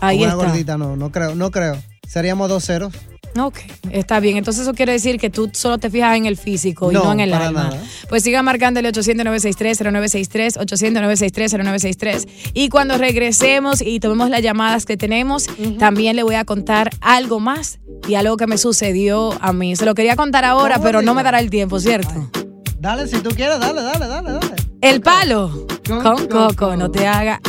Ahí 0.00 0.18
una 0.22 0.32
está. 0.32 0.34
gordita 0.46 0.78
no, 0.78 0.96
no 0.96 1.12
creo, 1.12 1.34
no 1.34 1.50
creo. 1.50 1.76
Seríamos 2.08 2.48
dos 2.48 2.64
ceros. 2.64 2.94
Ok, 3.38 3.58
está 3.90 4.20
bien. 4.20 4.36
Entonces 4.36 4.62
eso 4.62 4.74
quiere 4.74 4.92
decir 4.92 5.18
que 5.18 5.30
tú 5.30 5.50
solo 5.52 5.78
te 5.78 5.90
fijas 5.90 6.16
en 6.16 6.26
el 6.26 6.36
físico 6.36 6.90
y 6.90 6.94
no 6.94 7.12
en 7.12 7.20
el 7.20 7.30
para 7.30 7.48
alma. 7.48 7.64
nada. 7.64 7.82
Pues 8.08 8.22
siga 8.22 8.42
marcando 8.42 8.80
el 8.80 8.86
800-963-0963, 8.86 10.58
800-963-0963. 10.58 12.28
Y 12.54 12.68
cuando 12.68 12.98
regresemos 12.98 13.80
y 13.82 14.00
tomemos 14.00 14.30
las 14.30 14.42
llamadas 14.42 14.86
que 14.86 14.96
tenemos, 14.96 15.46
también 15.78 16.16
le 16.16 16.22
voy 16.22 16.36
a 16.36 16.44
contar 16.44 16.90
algo 17.00 17.40
más 17.40 17.78
y 18.08 18.14
algo 18.14 18.36
que 18.36 18.46
me 18.46 18.58
sucedió 18.58 19.32
a 19.40 19.52
mí. 19.52 19.76
Se 19.76 19.84
lo 19.84 19.94
quería 19.94 20.16
contar 20.16 20.44
ahora, 20.44 20.78
pero 20.80 21.02
no 21.02 21.14
me 21.14 21.22
dará 21.22 21.40
el 21.40 21.50
tiempo, 21.50 21.80
¿cierto? 21.80 22.30
Dale, 22.78 23.06
si 23.08 23.18
tú 23.20 23.30
quieres, 23.30 23.58
dale, 23.58 23.82
dale, 23.82 24.06
dale, 24.06 24.32
dale. 24.32 24.54
El 24.80 25.00
palo 25.00 25.66
con 25.86 26.26
coco, 26.28 26.76
no 26.76 26.90
te 26.90 27.06
haga. 27.06 27.40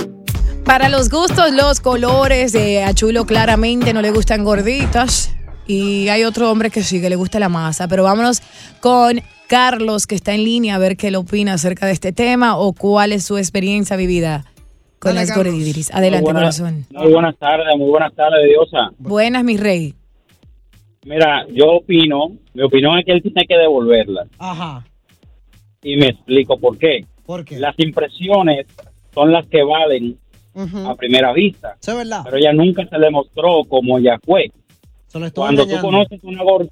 Para 0.64 0.90
los 0.90 1.10
gustos, 1.10 1.52
los 1.54 1.80
colores, 1.80 2.54
eh, 2.56 2.84
a 2.84 2.94
Chulo 2.94 3.26
claramente 3.26 3.94
no 3.94 4.02
le 4.02 4.12
gustan 4.12 4.44
gorditas. 4.44 5.32
Y 5.68 6.08
hay 6.08 6.24
otro 6.24 6.50
hombre 6.52 6.70
que 6.70 6.82
sí, 6.82 7.02
que 7.02 7.10
le 7.10 7.16
gusta 7.16 7.40
la 7.40 7.50
masa. 7.50 7.88
Pero 7.88 8.04
vámonos 8.04 8.42
con 8.80 9.20
Carlos, 9.48 10.08
que 10.08 10.16
está 10.16 10.34
en 10.34 10.44
línea, 10.44 10.76
a 10.76 10.78
ver 10.78 10.98
qué 10.98 11.12
le 11.12 11.18
opina 11.18 11.54
acerca 11.54 11.86
de 11.86 11.92
este 11.92 12.12
tema 12.14 12.58
o 12.58 12.74
cuál 12.74 13.12
es 13.12 13.26
su 13.26 13.38
experiencia 13.38 13.96
vivida 13.98 14.46
con 15.00 15.14
Dale, 15.16 15.28
las 15.28 15.36
Carlos. 15.36 15.54
gorditis. 15.54 15.94
Adelante, 15.94 16.26
Muy 16.32 16.34
corazón. 16.34 16.86
Muy 16.92 17.12
buenas 17.12 17.38
tardes, 17.38 17.68
muy 17.78 17.90
buenas 17.90 18.14
tardes, 18.16 18.40
Diosa. 18.48 18.92
Buenas, 18.98 19.44
mi 19.44 19.58
rey. 19.58 19.94
Mira, 21.06 21.46
yo 21.54 21.68
opino, 21.76 22.32
mi 22.54 22.64
opinión 22.64 22.98
es 23.00 23.06
que 23.06 23.12
él 23.14 23.22
tiene 23.22 23.46
que 23.48 23.56
devolverla. 23.58 24.28
Ajá. 24.40 24.86
Y 25.84 25.96
me 25.96 26.08
explico 26.08 26.58
por 26.60 26.78
qué. 26.78 27.06
¿Por 27.26 27.46
qué? 27.46 27.58
Las 27.60 27.76
impresiones 27.78 28.66
son 29.14 29.32
las 29.32 29.46
que 29.48 29.64
valen 29.64 30.18
a 30.86 30.96
primera 30.96 31.32
vista. 31.34 31.76
Eso 31.80 31.92
es 31.92 31.98
verdad. 32.00 32.22
Pero 32.26 32.38
ella 32.38 32.52
nunca 32.52 32.86
se 32.88 32.98
le 32.98 33.10
mostró 33.12 33.64
como 33.70 34.00
ella 34.00 34.18
fue. 34.26 34.52
Se 35.08 35.20
lo 35.20 35.26
estuvo 35.26 35.46
Cuando 35.46 35.64
tú 35.64 35.70
engañando. 35.76 35.88
conoces 35.88 36.24
una 36.24 36.44
gor- 36.44 36.70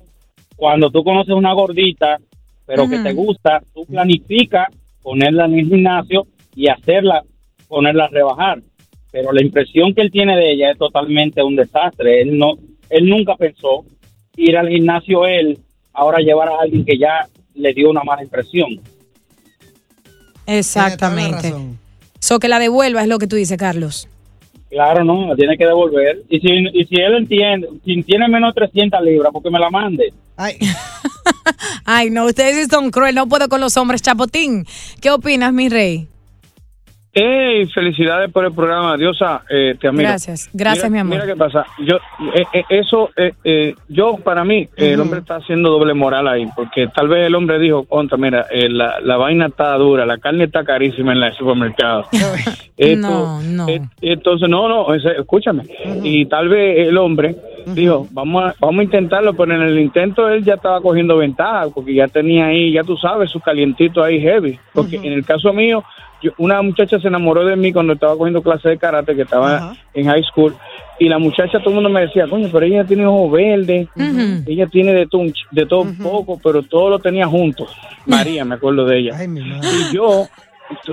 cuando 0.56 0.90
tú 0.92 1.04
conoces 1.04 1.34
una 1.36 1.54
gordita, 1.54 2.18
pero 2.66 2.90
que 2.90 3.00
te 3.00 3.14
gusta, 3.14 3.62
tú 3.74 3.86
planificas 3.86 4.68
ponerla 5.02 5.46
en 5.46 5.60
el 5.60 5.68
gimnasio 5.68 6.26
y 6.56 6.68
hacerla, 6.68 7.24
ponerla 7.68 8.06
a 8.06 8.10
rebajar. 8.10 8.62
Pero 9.12 9.32
la 9.32 9.42
impresión 9.44 9.94
que 9.94 10.02
él 10.02 10.12
tiene 10.12 10.36
de 10.36 10.52
ella 10.54 10.72
es 10.72 10.78
totalmente 10.78 11.42
un 11.44 11.56
desastre. 11.56 12.22
Él 12.22 12.38
no, 12.38 12.54
él 12.90 13.08
nunca 13.08 13.36
pensó 13.36 13.86
ir 14.36 14.58
al 14.58 14.68
gimnasio 14.70 15.26
él, 15.26 15.60
ahora 15.94 16.20
llevar 16.20 16.50
a 16.50 16.60
alguien 16.62 16.84
que 16.86 16.98
ya 16.98 17.28
le 17.54 17.74
dio 17.74 17.90
una 17.90 18.04
mala 18.04 18.24
impresión. 18.24 18.80
Exactamente. 20.48 21.50
razón. 21.52 21.80
So 22.20 22.40
que 22.40 22.48
la 22.48 22.60
devuelva 22.60 23.02
es 23.02 23.08
lo 23.08 23.18
que 23.20 23.28
tú 23.28 23.36
dices, 23.36 23.58
Carlos. 23.58 24.08
Claro, 24.76 25.06
no, 25.06 25.34
tiene 25.38 25.58
que 25.58 25.66
devolver. 25.66 26.24
Y 26.28 26.42
si, 26.42 26.50
y 26.50 26.84
si 26.84 26.96
él 26.96 27.14
entiende, 27.16 27.70
si 27.86 28.04
tiene 28.04 28.28
menos 28.28 28.54
de 28.54 28.68
300 28.68 29.02
libras, 29.04 29.32
porque 29.32 29.50
me 29.50 29.58
la 29.58 29.70
mande. 29.70 30.12
Ay, 30.36 30.58
Ay, 31.86 32.10
no, 32.10 32.26
ustedes 32.26 32.56
sí 32.58 32.70
son 32.70 32.92
cruel, 32.92 33.16
no 33.16 33.26
puedo 33.26 33.48
con 33.48 33.62
los 33.62 33.78
hombres. 33.78 34.02
Chapotín, 34.02 34.66
¿qué 35.00 35.12
opinas, 35.12 35.54
mi 35.54 35.70
rey? 35.70 36.10
Hey, 37.18 37.66
felicidades 37.68 38.30
por 38.30 38.44
el 38.44 38.52
programa, 38.54 38.98
Diosa, 38.98 39.44
eh, 39.50 39.74
te 39.80 39.88
admiro. 39.88 40.10
Gracias, 40.10 40.50
gracias, 40.52 40.92
Mira- 40.92 41.06
mi 41.06 41.14
amor. 41.14 41.26
Mira 41.26 41.34
qué 41.34 41.40
pasa, 41.40 41.66
yo, 41.80 41.96
eh, 42.36 42.44
eh, 42.52 42.64
eso, 42.68 43.10
eh, 43.16 43.32
eh, 43.46 43.74
yo 43.88 44.18
para 44.18 44.44
mí, 44.44 44.68
el 44.76 45.00
hombre 45.00 45.20
está 45.22 45.38
haciendo 45.38 45.70
doble 45.70 45.94
moral 45.94 46.28
ahí, 46.28 46.46
porque 46.54 46.88
tal 46.94 47.08
vez 47.08 47.26
el 47.28 47.36
hombre 47.36 47.58
dijo, 47.58 47.86
contra, 47.86 48.18
mira, 48.18 48.46
la, 48.52 49.00
la 49.00 49.16
vaina 49.16 49.46
está 49.46 49.78
dura, 49.78 50.06
la 50.06 50.18
carne 50.18 50.44
está 50.44 50.66
carísima 50.66 51.14
en 51.14 51.24
el 51.24 51.34
supermercado. 51.36 52.04
Esto- 52.78 52.98
No, 53.08 53.42
no. 53.42 53.66
entonces, 54.02 54.50
no, 54.50 54.68
no, 54.68 54.94
escúchame. 54.94 55.64
Y 56.04 56.26
tal 56.26 56.50
vez 56.50 56.86
el 56.90 56.98
hombre 56.98 57.34
dijo, 57.68 58.08
vamos 58.12 58.44
a, 58.44 58.56
vamos 58.60 58.82
a 58.82 58.84
intentarlo, 58.84 59.34
pero 59.34 59.56
en 59.56 59.62
el 59.62 59.80
intento 59.80 60.28
él 60.28 60.44
ya 60.44 60.56
estaba 60.56 60.82
cogiendo 60.82 61.16
ventaja, 61.16 61.68
porque 61.74 61.94
ya 61.94 62.10
tenía 62.10 62.48
ahí, 62.48 62.74
ya 62.74 62.84
tú 62.84 62.98
sabes, 62.98 63.32
su 63.32 63.40
calientito 63.40 64.04
ahí 64.04 64.20
heavy. 64.20 64.60
Porque 64.74 64.98
en 64.98 65.14
el 65.14 65.24
caso 65.26 65.54
mío, 65.54 65.82
yo- 66.26 66.32
una 66.38 66.62
muchacha 66.62 67.00
se 67.00 67.08
enamoró 67.08 67.46
de 67.46 67.56
mí 67.56 67.72
cuando 67.74 67.94
estaba 67.94 68.18
cogiendo 68.18 68.42
clase 68.42 68.70
de 68.70 68.78
karate, 68.78 69.16
que 69.16 69.22
estaba 69.24 69.56
Ajá. 69.58 69.76
en 69.94 70.06
high 70.06 70.24
school. 70.24 70.54
Y 71.00 71.10
la 71.10 71.20
muchacha, 71.20 71.60
todo 71.60 71.70
el 71.70 71.76
mundo 71.76 71.90
me 71.90 72.02
decía, 72.02 72.26
coño, 72.30 72.48
pero 72.52 72.66
ella 72.66 72.86
tiene 72.86 73.06
ojos 73.06 73.32
verdes, 73.32 73.90
ella 74.48 74.68
tiene 74.68 74.94
de 74.94 75.08
todo, 75.08 75.24
de 75.52 75.66
todo 75.66 75.86
poco, 76.02 76.40
pero 76.44 76.64
todo 76.64 76.90
lo 76.90 77.00
tenía 77.00 77.28
juntos. 77.28 77.70
María, 78.06 78.46
me 78.46 78.56
acuerdo 78.56 78.86
de 78.86 79.00
ella. 79.00 79.12
ay, 79.18 79.28
mi 79.28 79.42
madre. 79.42 79.68
Y 79.92 79.94
yo, 79.96 80.28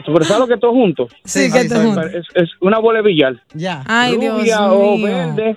¿pero 0.04 0.24
sabes 0.24 0.40
lo 0.40 0.46
que 0.48 0.56
todo 0.56 0.72
junto? 0.72 1.06
Sí, 1.24 1.48
Sí, 1.48 1.52
que 1.52 1.68
sí. 1.68 1.74
juntos. 1.76 2.06
Es, 2.12 2.26
es 2.34 2.50
una 2.60 2.78
bola 2.78 2.98
de 3.00 3.08
billar. 3.08 3.36
Ya. 3.54 3.84
Ay, 3.86 4.16
Dios 4.16 4.38
Rubia, 4.40 4.72
ojos 4.72 4.98
mío. 4.98 5.06
verdes, 5.06 5.56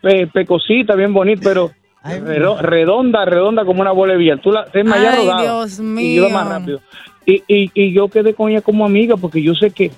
pe- 0.00 0.26
pecosita, 0.28 0.94
bien 0.94 1.12
bonita, 1.12 1.42
pero 1.44 1.70
Ay, 2.02 2.20
redonda, 2.20 3.24
redonda 3.24 3.64
como 3.64 3.80
una 3.80 3.92
bola 3.92 4.12
de 4.12 4.18
billar. 4.18 4.38
Tú 4.40 4.50
la 4.52 4.66
es 4.72 4.84
más 4.84 4.98
Ay, 4.98 5.16
rodada. 5.26 5.42
Dios 5.42 5.78
Y 5.78 6.16
yo 6.16 6.24
mío. 6.24 6.30
más 6.30 6.48
rápido. 6.48 6.80
Y, 7.26 7.42
y, 7.48 7.70
y 7.74 7.92
yo 7.92 8.08
quedé 8.08 8.34
con 8.34 8.50
ella 8.50 8.60
como 8.60 8.84
amiga 8.84 9.16
porque 9.16 9.42
yo 9.42 9.54
sé 9.54 9.70
que 9.70 9.90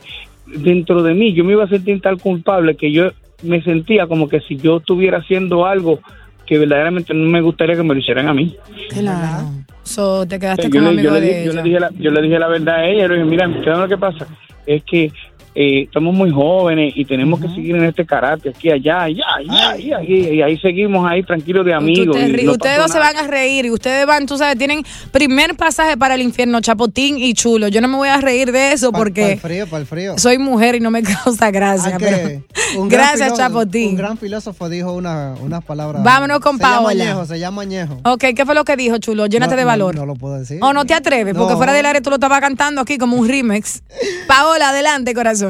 dentro 0.46 1.02
de 1.02 1.14
mí 1.14 1.32
yo 1.32 1.44
me 1.44 1.52
iba 1.52 1.64
a 1.64 1.68
sentir 1.68 2.00
tan 2.00 2.18
culpable 2.18 2.76
que 2.76 2.92
yo 2.92 3.10
me 3.42 3.60
sentía 3.62 4.06
como 4.06 4.28
que 4.28 4.40
si 4.40 4.56
yo 4.56 4.76
estuviera 4.78 5.18
haciendo 5.18 5.66
algo 5.66 6.00
que 6.46 6.58
verdaderamente 6.58 7.12
no 7.12 7.28
me 7.28 7.40
gustaría 7.40 7.74
que 7.74 7.82
me 7.82 7.94
lo 7.94 8.00
hicieran 8.00 8.28
a 8.28 8.34
mí. 8.34 8.56
Claro. 8.90 9.48
So, 9.82 10.26
te 10.26 10.38
quedaste 10.38 10.64
yo, 10.70 10.70
como 10.70 10.92
le, 10.92 11.02
yo 11.02 11.10
le 11.12 11.20
di- 11.20 11.26
de 11.26 11.44
yo 11.44 11.52
le 11.52 11.52
ella. 11.54 11.62
dije 11.62 11.80
la, 11.80 11.90
yo 11.98 12.10
le 12.12 12.22
dije 12.22 12.38
la 12.38 12.48
verdad 12.48 12.76
a 12.76 12.86
ella, 12.88 13.08
le 13.08 13.14
dije, 13.14 13.26
mira, 13.26 13.48
¿sabes 13.64 13.78
lo 13.78 13.88
que 13.88 13.98
pasa? 13.98 14.26
Es 14.64 14.82
que 14.84 15.12
eh, 15.58 15.84
estamos 15.84 16.14
muy 16.14 16.30
jóvenes 16.30 16.92
y 16.94 17.04
tenemos 17.06 17.40
que 17.40 17.48
seguir 17.48 17.76
en 17.76 17.84
este 17.84 18.04
karate, 18.04 18.50
aquí, 18.50 18.70
allá, 18.70 19.04
allá, 19.04 19.24
allá, 19.38 19.70
Ay. 19.70 19.92
allá, 19.92 20.04
y, 20.06 20.34
y 20.36 20.42
ahí 20.42 20.58
seguimos 20.58 21.10
ahí 21.10 21.22
tranquilos 21.22 21.64
de 21.64 21.72
amigos. 21.72 22.14
no 22.44 22.52
ustedes 22.52 22.76
dos 22.78 22.90
se 22.92 22.98
van 22.98 23.16
a 23.16 23.22
reír 23.26 23.64
y 23.64 23.70
ustedes 23.70 24.06
van, 24.06 24.26
tú 24.26 24.36
sabes, 24.36 24.58
tienen 24.58 24.84
primer 25.12 25.56
pasaje 25.56 25.96
para 25.96 26.14
el 26.14 26.20
infierno, 26.20 26.60
Chapotín 26.60 27.16
y 27.18 27.32
Chulo. 27.32 27.68
Yo 27.68 27.80
no 27.80 27.88
me 27.88 27.96
voy 27.96 28.08
a 28.10 28.20
reír 28.20 28.52
de 28.52 28.72
eso 28.72 28.92
Para 28.92 29.04
porque 29.04 29.32
el 29.32 29.38
frío, 29.40 29.66
para 29.66 29.80
el 29.80 29.86
frío. 29.86 30.18
soy 30.18 30.36
mujer 30.38 30.74
y 30.74 30.80
no 30.80 30.90
me 30.90 31.02
causa 31.24 31.50
gracia. 31.50 31.96
Hay 31.96 31.98
pero- 31.98 32.42
Gracias, 32.88 33.34
Chapotín. 33.34 33.90
Un 33.90 33.96
gran 33.96 34.18
filósofo 34.18 34.68
dijo 34.68 34.92
una, 34.92 35.34
unas 35.40 35.64
palabras. 35.64 36.02
Vámonos 36.02 36.40
con 36.40 36.56
se 36.58 36.62
llama 36.64 36.76
Paola. 36.82 37.04
Añejo, 37.04 37.24
se 37.24 37.38
llama 37.38 37.62
Añejo. 37.62 37.98
Ok, 38.04 38.24
¿qué 38.36 38.44
fue 38.44 38.54
lo 38.54 38.64
que 38.64 38.76
dijo, 38.76 38.98
Chulo? 38.98 39.26
Llénate 39.26 39.52
No, 39.52 39.56
de 39.56 39.62
no, 39.62 39.68
valor. 39.68 39.94
No, 39.94 40.04
lo 40.06 40.14
puedo 40.14 40.38
decir. 40.38 40.58
¿O 40.60 40.72
no 40.72 40.84
te 40.84 40.92
atreves? 40.92 41.34
Porque 41.34 41.52
No. 41.52 41.56
fuera 41.56 41.72
del 41.72 41.86
área 41.86 42.00
tú 42.02 42.10
lo 42.10 42.16
estabas 42.16 42.40
cantando 42.40 42.80
aquí 42.82 42.98
como 42.98 43.16
un 43.16 43.26
remix. 43.28 43.82
Paola, 44.26 44.70
adelante, 44.70 45.14
corazón. 45.14 45.45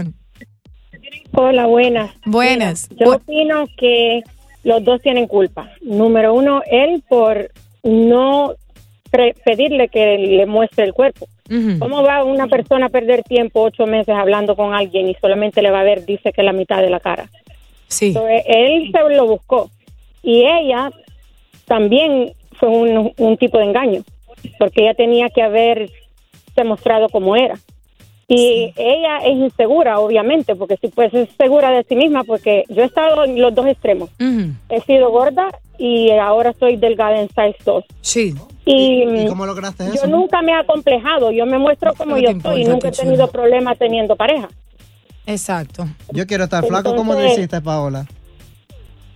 Hola, 1.32 1.66
buenas. 1.66 2.10
Buenas. 2.24 2.88
Mira, 2.90 3.04
yo 3.04 3.16
opino 3.16 3.66
que 3.76 4.22
los 4.64 4.82
dos 4.84 5.00
tienen 5.02 5.26
culpa. 5.26 5.70
Número 5.80 6.34
uno, 6.34 6.62
él 6.70 7.02
por 7.08 7.50
no 7.82 8.54
pedirle 9.44 9.88
que 9.88 10.18
le 10.18 10.46
muestre 10.46 10.84
el 10.84 10.92
cuerpo. 10.92 11.26
Ujú. 11.48 11.78
¿Cómo 11.78 12.02
va 12.02 12.24
una 12.24 12.48
persona 12.48 12.86
a 12.86 12.90
perder 12.90 13.22
tiempo 13.22 13.62
ocho 13.62 13.86
meses 13.86 14.14
hablando 14.14 14.56
con 14.56 14.74
alguien 14.74 15.08
y 15.08 15.14
solamente 15.14 15.62
le 15.62 15.70
va 15.70 15.80
a 15.80 15.84
ver, 15.84 16.04
dice 16.04 16.32
que 16.32 16.42
la 16.42 16.52
mitad 16.52 16.82
de 16.82 16.90
la 16.90 17.00
cara? 17.00 17.30
Sí. 17.88 18.08
Entonces, 18.08 18.42
él 18.46 18.90
se 18.92 19.14
lo 19.14 19.26
buscó. 19.26 19.70
Y 20.22 20.44
ella 20.44 20.90
también 21.66 22.32
fue 22.52 22.68
un, 22.68 23.12
un 23.16 23.36
tipo 23.36 23.58
de 23.58 23.64
engaño, 23.64 24.02
porque 24.58 24.82
ella 24.82 24.94
tenía 24.94 25.28
que 25.28 25.42
haberse 25.42 25.92
mostrado 26.64 27.08
como 27.08 27.36
era. 27.36 27.56
Y 28.28 28.72
ella 28.76 29.18
es 29.18 29.36
insegura, 29.36 30.00
obviamente, 30.00 30.56
porque 30.56 30.76
si 30.80 30.88
pues 30.88 31.14
es 31.14 31.28
segura 31.38 31.70
de 31.70 31.84
sí 31.84 31.94
misma, 31.94 32.24
porque 32.24 32.64
yo 32.68 32.82
he 32.82 32.86
estado 32.86 33.24
en 33.24 33.40
los 33.40 33.54
dos 33.54 33.66
extremos. 33.66 34.10
He 34.68 34.80
sido 34.82 35.10
gorda 35.10 35.48
y 35.78 36.10
ahora 36.10 36.52
soy 36.58 36.76
delgada 36.76 37.20
en 37.20 37.28
size 37.28 37.56
2. 37.64 37.84
Sí. 38.00 38.34
Y, 38.64 39.02
¿Y 39.04 39.26
cómo 39.28 39.46
lograste 39.46 39.86
yo 39.86 39.92
eso? 39.92 40.06
nunca 40.08 40.42
me 40.42 40.50
he 40.50 40.56
acomplejado, 40.56 41.30
yo 41.30 41.46
me 41.46 41.56
muestro 41.58 41.94
como 41.94 42.16
¿Qué 42.16 42.22
yo 42.22 42.34
te 42.34 42.40
soy 42.40 42.62
y 42.62 42.64
nunca 42.64 42.88
he 42.88 42.92
tenido 42.92 43.28
problemas 43.30 43.78
teniendo 43.78 44.16
pareja. 44.16 44.48
Exacto. 45.24 45.86
Yo 46.10 46.26
quiero 46.26 46.44
estar 46.44 46.64
flaco. 46.66 46.96
¿Cómo 46.96 47.12
Entonces- 47.12 47.36
deciste, 47.36 47.60
Paola? 47.60 48.06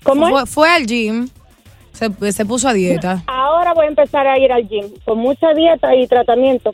¿Cómo 0.05 0.29
es? 0.29 0.33
Fue, 0.33 0.47
fue 0.47 0.71
al 0.71 0.87
gym, 0.87 1.29
se, 1.93 2.33
se 2.33 2.45
puso 2.47 2.69
a 2.69 2.73
dieta. 2.73 3.25
Ahora 3.27 3.75
voy 3.75 3.87
a 3.87 3.89
empezar 3.89 4.27
a 4.29 4.39
ir 4.39 4.53
al 4.53 4.69
gym 4.69 4.87
con 5.05 5.19
mucha 5.19 5.53
dieta 5.53 5.95
y 5.97 6.07
tratamiento. 6.07 6.73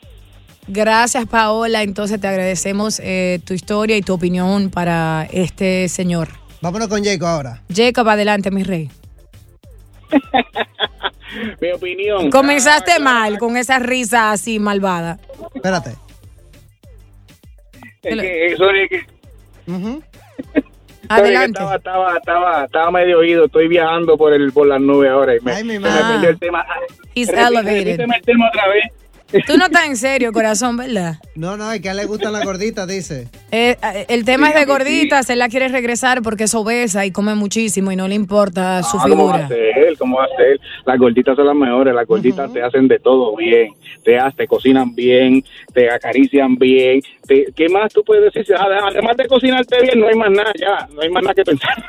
Gracias, 0.67 1.25
Paola. 1.27 1.81
Entonces 1.83 2.19
te 2.19 2.27
agradecemos 2.27 2.99
eh, 3.03 3.39
tu 3.45 3.53
historia 3.53 3.95
y 3.97 4.01
tu 4.01 4.13
opinión 4.13 4.69
para 4.69 5.27
este 5.31 5.87
señor. 5.89 6.29
Vámonos 6.61 6.87
con 6.87 7.03
Jacob 7.03 7.27
ahora. 7.27 7.61
Jacob, 7.73 8.07
adelante, 8.09 8.51
mi 8.51 8.63
rey. 8.63 8.89
Mi 11.61 11.71
opinión. 11.71 12.31
Comenzaste 12.31 12.99
mal 12.99 13.37
con 13.37 13.57
esa 13.57 13.79
risa 13.79 14.31
así 14.31 14.59
malvada. 14.59 15.19
Espérate. 15.53 15.91
Es 18.01 18.15
que 18.21 18.45
eso 18.47 18.69
es 18.71 18.89
que. 18.89 19.05
Adelante. 21.09 21.59
Estaba, 21.59 21.75
estaba, 21.75 22.17
estaba, 22.17 22.65
estaba 22.65 22.91
medio 22.91 23.19
oído. 23.19 23.45
Estoy 23.45 23.67
viajando 23.67 24.17
por 24.17 24.33
el 24.33 24.51
por 24.51 24.67
las 24.67 24.81
nubes 24.81 25.11
ahora 25.11 25.35
y 25.35 25.39
me, 25.41 25.51
Ay, 25.51 25.63
mi 25.63 25.73
se 25.73 25.79
me 25.79 25.89
perdió 25.89 26.29
el 26.29 26.39
tema. 26.39 26.65
He's 27.13 27.29
Repite- 27.29 27.47
elevated. 27.47 27.99
el 27.99 28.21
tema 28.23 28.47
otra 28.49 28.67
vez. 28.69 28.85
Tú 29.45 29.57
no 29.57 29.65
estás 29.65 29.85
en 29.87 29.97
serio, 29.97 30.31
corazón, 30.31 30.77
¿verdad? 30.77 31.15
No, 31.35 31.57
no, 31.57 31.69
es 31.71 31.81
que 31.81 31.89
a 31.89 31.91
él 31.91 31.97
le 31.97 32.05
gustan 32.05 32.31
las 32.31 32.45
gorditas, 32.45 32.87
dice. 32.87 33.27
Eh, 33.51 33.75
eh, 33.83 34.05
el 34.07 34.23
tema 34.23 34.49
es 34.49 34.55
de 34.55 34.65
gorditas, 34.65 35.29
él 35.29 35.39
la 35.39 35.49
quiere 35.49 35.67
regresar 35.67 36.21
porque 36.21 36.45
es 36.45 36.55
obesa 36.55 37.05
y 37.05 37.11
come 37.11 37.35
muchísimo 37.35 37.91
y 37.91 37.95
no 37.97 38.07
le 38.07 38.15
importa 38.15 38.81
su 38.83 38.97
Ah, 38.97 39.05
¿Cómo 39.09 39.25
va 39.27 39.35
a 39.35 39.47
figura. 39.47 39.47
ser? 39.49 39.97
¿Cómo 39.97 40.17
va 40.17 40.23
a 40.25 40.37
ser? 40.37 40.59
Las 40.85 40.97
gorditas 40.97 41.35
son 41.35 41.45
las 41.45 41.55
mejores. 41.55 41.93
Las 41.93 42.07
gorditas 42.07 42.51
te 42.53 42.61
hacen 42.63 42.87
de 42.87 42.99
todo 42.99 43.35
bien. 43.35 43.73
Te, 44.03 44.17
hacen, 44.17 44.37
te 44.37 44.47
cocinan 44.47 44.95
bien, 44.95 45.43
te 45.73 45.89
acarician 45.91 46.55
bien. 46.55 47.01
Te, 47.27 47.47
¿Qué 47.53 47.67
más 47.67 47.91
tú 47.93 48.03
puedes 48.05 48.33
decir? 48.33 48.55
Además 48.57 49.17
de 49.17 49.27
cocinarte 49.27 49.81
bien, 49.81 49.99
no 49.99 50.07
hay 50.07 50.15
más 50.15 50.31
nada 50.31 50.51
ya. 50.57 50.87
No 50.93 51.01
hay 51.01 51.09
más 51.09 51.23
nada 51.23 51.33
que 51.33 51.43
pensar. 51.43 51.83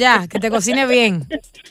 Ya, 0.00 0.26
que 0.26 0.38
te 0.40 0.50
cocine 0.50 0.86
bien. 0.86 1.26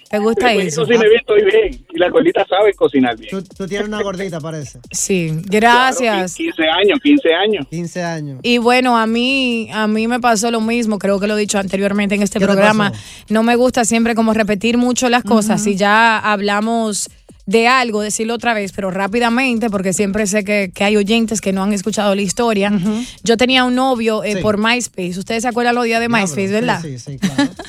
¿Te 0.10 0.20
gusta 0.20 0.50
que 0.54 0.68
eso? 0.68 0.82
cocine 0.82 1.08
bien, 1.08 1.20
estoy 1.20 1.44
bien. 1.46 1.86
Las 2.00 2.12
gorditas 2.14 2.48
saben 2.48 2.74
cocinar 2.78 3.18
bien. 3.18 3.30
Tú, 3.30 3.44
tú 3.44 3.68
tienes 3.68 3.86
una 3.86 4.02
gordita, 4.02 4.40
parece. 4.40 4.80
Sí, 4.90 5.34
gracias. 5.44 6.34
15 6.34 6.64
años, 6.64 7.00
15 7.04 7.34
años. 7.34 7.68
15 7.70 8.04
años. 8.04 8.40
Y 8.42 8.58
bueno, 8.58 8.98
a 8.98 9.06
mí, 9.06 9.68
a 9.74 9.86
mí 9.86 10.08
me 10.08 10.22
pasó 10.22 10.50
lo 10.50 10.62
mismo, 10.62 10.98
creo 10.98 11.20
que 11.20 11.28
lo 11.28 11.36
he 11.38 11.42
dicho 11.42 11.60
anteriormente 11.60 12.16
en 12.16 12.22
este 12.22 12.40
¿Qué 12.40 12.46
te 12.46 12.54
programa. 12.54 12.94
No 13.28 13.44
me 13.44 13.58
gusta 13.58 13.84
siempre 13.84 14.16
como 14.16 14.34
repetir 14.34 14.78
mucho 14.78 15.10
las 15.10 15.26
cosas. 15.26 15.62
Si 15.62 15.76
ya 15.76 16.18
hablamos 16.18 17.10
de 17.50 17.68
algo, 17.68 18.02
decirlo 18.02 18.36
otra 18.36 18.54
vez, 18.54 18.72
pero 18.74 18.92
rápidamente, 18.92 19.72
porque 19.72 19.92
siempre 19.92 20.28
sé 20.28 20.44
que, 20.44 20.72
que 20.74 20.84
hay 20.84 20.98
oyentes 20.98 21.42
que 21.42 21.52
no 21.52 21.64
han 21.64 21.74
escuchado 21.74 22.14
la 22.14 22.22
historia. 22.22 22.72
Yo 23.24 23.38
tenía 23.38 23.64
un 23.64 23.74
novio 23.74 24.24
eh, 24.24 24.36
Sí. 24.36 24.42
por 24.42 24.58
MySpace. 24.60 25.18
Ustedes 25.18 25.42
se 25.42 25.48
acuerdan 25.48 25.74
los 25.74 25.84
días 25.86 26.00
de 26.00 26.10
MySpace, 26.10 26.48
¿verdad? 26.50 26.80
Sí, 26.82 27.00
sí, 27.00 27.18
claro. 27.18 27.50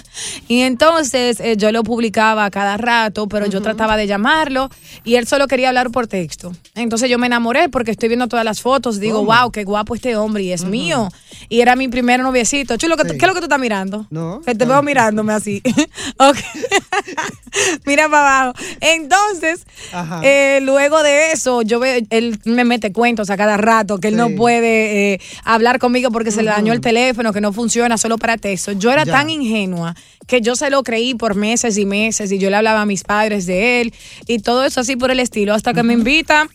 Y 0.48 0.60
entonces 0.62 1.40
eh, 1.40 1.56
yo 1.56 1.72
lo 1.72 1.82
publicaba 1.82 2.50
cada 2.50 2.76
rato, 2.76 3.26
pero 3.28 3.46
yo 3.46 3.62
trataba 3.62 3.96
de 3.96 4.06
llamarlo 4.06 4.68
y 5.04 5.14
él 5.14 5.26
solo 5.26 5.46
quería 5.46 5.68
hablar 5.68 5.90
por 5.90 6.08
texto. 6.08 6.52
Entonces 6.74 7.08
yo 7.08 7.18
me 7.18 7.26
enamoré 7.28 7.68
porque 7.70 7.92
estoy 7.92 8.08
viendo 8.08 8.26
todas 8.28 8.44
las 8.44 8.60
fotos, 8.60 9.00
digo, 9.00 9.24
wow, 9.24 9.50
qué 9.50 9.64
guapo 9.64 9.94
este 9.94 10.16
hombre 10.16 10.42
y 10.42 10.52
es 10.52 10.64
mío. 10.64 11.08
y 11.48 11.60
era 11.62 11.74
mi 11.76 11.88
primer 11.88 12.20
noviecito. 12.20 12.76
Chulo, 12.76 12.96
¿qué, 12.98 13.04
¿qué 13.16 13.16
es 13.16 13.28
lo 13.28 13.32
que 13.34 13.40
tú 13.40 13.44
estás 13.46 13.60
mirando? 13.60 14.06
No. 14.10 14.42
Que 14.44 14.54
te 14.54 14.66
veo 14.66 14.82
mirándome 14.82 15.32
así. 15.32 15.62
Mira 17.86 18.08
para 18.08 18.40
abajo. 18.42 18.58
Entonces, 18.80 19.64
Ajá. 19.92 20.20
eh, 20.22 20.61
luego 20.62 21.02
de 21.02 21.33
eso, 21.33 21.62
yo 21.62 21.78
veo, 21.80 22.00
él 22.11 22.38
me 22.44 22.64
mete 22.64 22.92
cuentos 22.92 23.30
a 23.30 23.37
cada 23.37 23.56
rato 23.56 23.98
que 23.98 24.09
él 24.09 24.16
no 24.16 24.30
puede 24.30 25.14
eh, 25.14 25.20
hablar 25.44 25.78
conmigo 25.78 26.11
porque 26.11 26.30
se 26.30 26.42
le 26.42 26.50
dañó 26.50 26.72
el 26.72 26.80
teléfono, 26.80 27.33
que 27.33 27.40
no 27.40 27.52
funciona 27.52 27.96
solo 27.98 28.18
para 28.18 28.37
texto. 28.37 28.72
Yo 28.72 28.90
era 28.92 29.04
Ya. 29.04 29.12
tan 29.12 29.30
ingenua 29.30 29.94
que 30.26 30.40
yo 30.40 30.54
se 30.54 30.70
lo 30.70 30.83
creí 30.85 31.14
por 31.14 31.35
meses 31.35 31.76
y 31.76 31.87
meses 31.87 32.30
y 32.30 32.38
yo 32.38 32.50
le 32.50 32.56
hablaba 32.56 32.83
a 32.83 32.87
mis 32.87 33.02
padres 33.02 33.46
de 33.46 33.80
él 33.80 33.94
y 34.28 34.38
todo 34.38 34.64
eso 34.64 34.80
así 34.80 34.94
por 34.96 35.11
el 35.11 35.18
estilo, 35.20 35.54
hasta 35.54 35.74
que 35.74 35.83
me 35.83 35.94
invita. 35.94 36.46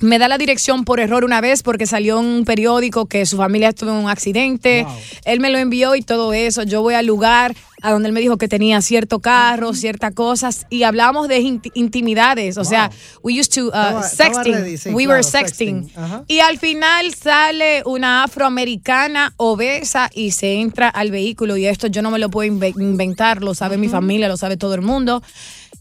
Me 0.00 0.18
da 0.18 0.28
la 0.28 0.38
dirección 0.38 0.84
por 0.84 0.98
error 0.98 1.24
una 1.24 1.40
vez 1.40 1.62
porque 1.62 1.86
salió 1.86 2.18
en 2.20 2.24
un 2.26 2.44
periódico 2.44 3.06
que 3.06 3.26
su 3.26 3.36
familia 3.36 3.72
tuvo 3.72 3.92
un 3.92 4.08
accidente. 4.08 4.86
Él 5.24 5.40
me 5.40 5.50
lo 5.50 5.58
envió 5.58 5.94
y 5.94 6.02
todo 6.02 6.32
eso. 6.32 6.62
Yo 6.62 6.80
voy 6.82 6.94
al 6.94 7.06
lugar 7.06 7.54
a 7.82 7.92
donde 7.92 8.08
él 8.08 8.12
me 8.14 8.20
dijo 8.20 8.36
que 8.36 8.46
tenía 8.48 8.80
cierto 8.82 9.20
carro, 9.20 9.72
ciertas 9.74 10.12
cosas 10.14 10.66
y 10.70 10.82
hablamos 10.82 11.28
de 11.28 11.40
inti- 11.40 11.70
intimidades. 11.74 12.56
O 12.58 12.64
sea, 12.64 12.90
we 13.22 13.38
used 13.38 13.52
to 13.54 13.66
uh, 13.66 14.00
Estaba- 14.02 14.02
sexting. 14.08 14.78
sí, 14.78 14.88
we 14.90 15.04
claro, 15.04 15.10
were 15.20 15.22
sexting. 15.22 15.90
Y 16.28 16.40
al 16.40 16.58
final 16.58 17.14
sale 17.14 17.82
una 17.86 18.24
afroamericana 18.24 19.32
obesa 19.36 20.10
y 20.14 20.30
se 20.32 20.60
entra 20.60 20.88
al 20.88 21.10
vehículo. 21.10 21.56
Y 21.56 21.66
esto 21.66 21.86
yo 21.88 22.00
no 22.02 22.10
me 22.10 22.18
lo 22.18 22.30
puedo 22.30 22.50
inve- 22.50 22.74
inventar, 22.80 23.42
lo 23.42 23.54
sabe 23.54 23.76
mi 23.78 23.88
familia, 23.88 24.28
lo 24.28 24.36
sabe 24.36 24.56
todo 24.56 24.74
el 24.74 24.82
mundo. 24.82 25.22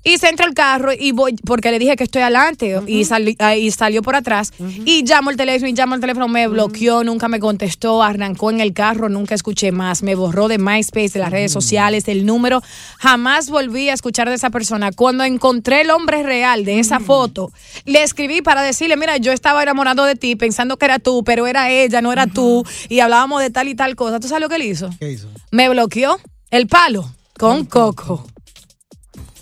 Y 0.01 0.17
se 0.17 0.29
entra 0.29 0.45
al 0.45 0.53
carro 0.53 0.91
y 0.97 1.11
voy, 1.11 1.35
porque 1.45 1.71
le 1.71 1.77
dije 1.79 1.97
que 1.97 2.05
estoy 2.05 2.21
adelante 2.21 2.79
y, 2.87 3.03
sali- 3.03 3.35
y 3.57 3.71
salió 3.71 4.01
por 4.01 4.15
atrás. 4.15 4.53
Y 4.85 5.03
llamo 5.05 5.29
el 5.29 5.35
teléfono 5.35 5.67
y 5.69 5.73
llamo 5.73 5.95
el 5.95 6.01
teléfono, 6.01 6.27
me 6.29 6.47
bloqueó, 6.47 7.03
nunca 7.03 7.27
me 7.27 7.39
contestó, 7.41 8.01
arrancó 8.01 8.49
en 8.49 8.61
el 8.61 8.71
carro, 8.73 9.09
nunca 9.09 9.35
escuché 9.35 9.73
más, 9.73 10.01
me 10.01 10.15
borró 10.15 10.47
de 10.47 10.57
MySpace, 10.57 11.09
de 11.09 11.19
las 11.19 11.31
redes 11.31 11.51
sociales, 11.51 12.07
el 12.07 12.25
número. 12.25 12.61
Jamás 12.97 13.49
volví 13.49 13.89
a 13.89 13.93
escuchar 13.93 14.29
de 14.29 14.35
esa 14.35 14.49
persona. 14.49 14.91
Cuando 14.93 15.23
encontré 15.25 15.81
el 15.81 15.91
hombre 15.91 16.23
real 16.23 16.63
de 16.63 16.79
esa 16.79 16.99
foto, 17.01 17.51
le 17.85 18.01
escribí 18.03 18.41
para 18.41 18.61
decirle, 18.61 18.95
mira, 18.95 19.17
yo 19.17 19.33
estaba 19.33 19.61
enamorado 19.63 20.05
de 20.05 20.15
ti, 20.15 20.35
pensando 20.37 20.77
que 20.77 20.85
era 20.85 20.99
tú, 20.99 21.23
pero 21.25 21.45
era 21.45 21.69
ella, 21.71 22.01
no 22.01 22.13
era 22.13 22.25
tú, 22.27 22.63
y 22.87 23.01
hablábamos 23.01 23.41
de 23.41 23.49
tal 23.49 23.67
y 23.67 23.75
tal 23.75 23.95
cosa. 23.97 24.19
¿Tú 24.21 24.29
sabes 24.29 24.41
lo 24.41 24.47
que 24.49 24.55
él 24.55 24.63
hizo? 24.63 24.89
¿Qué 24.97 25.11
hizo? 25.11 25.27
Me 25.51 25.67
bloqueó 25.67 26.19
el 26.51 26.67
palo 26.67 27.11
con 27.37 27.65
coco. 27.65 28.25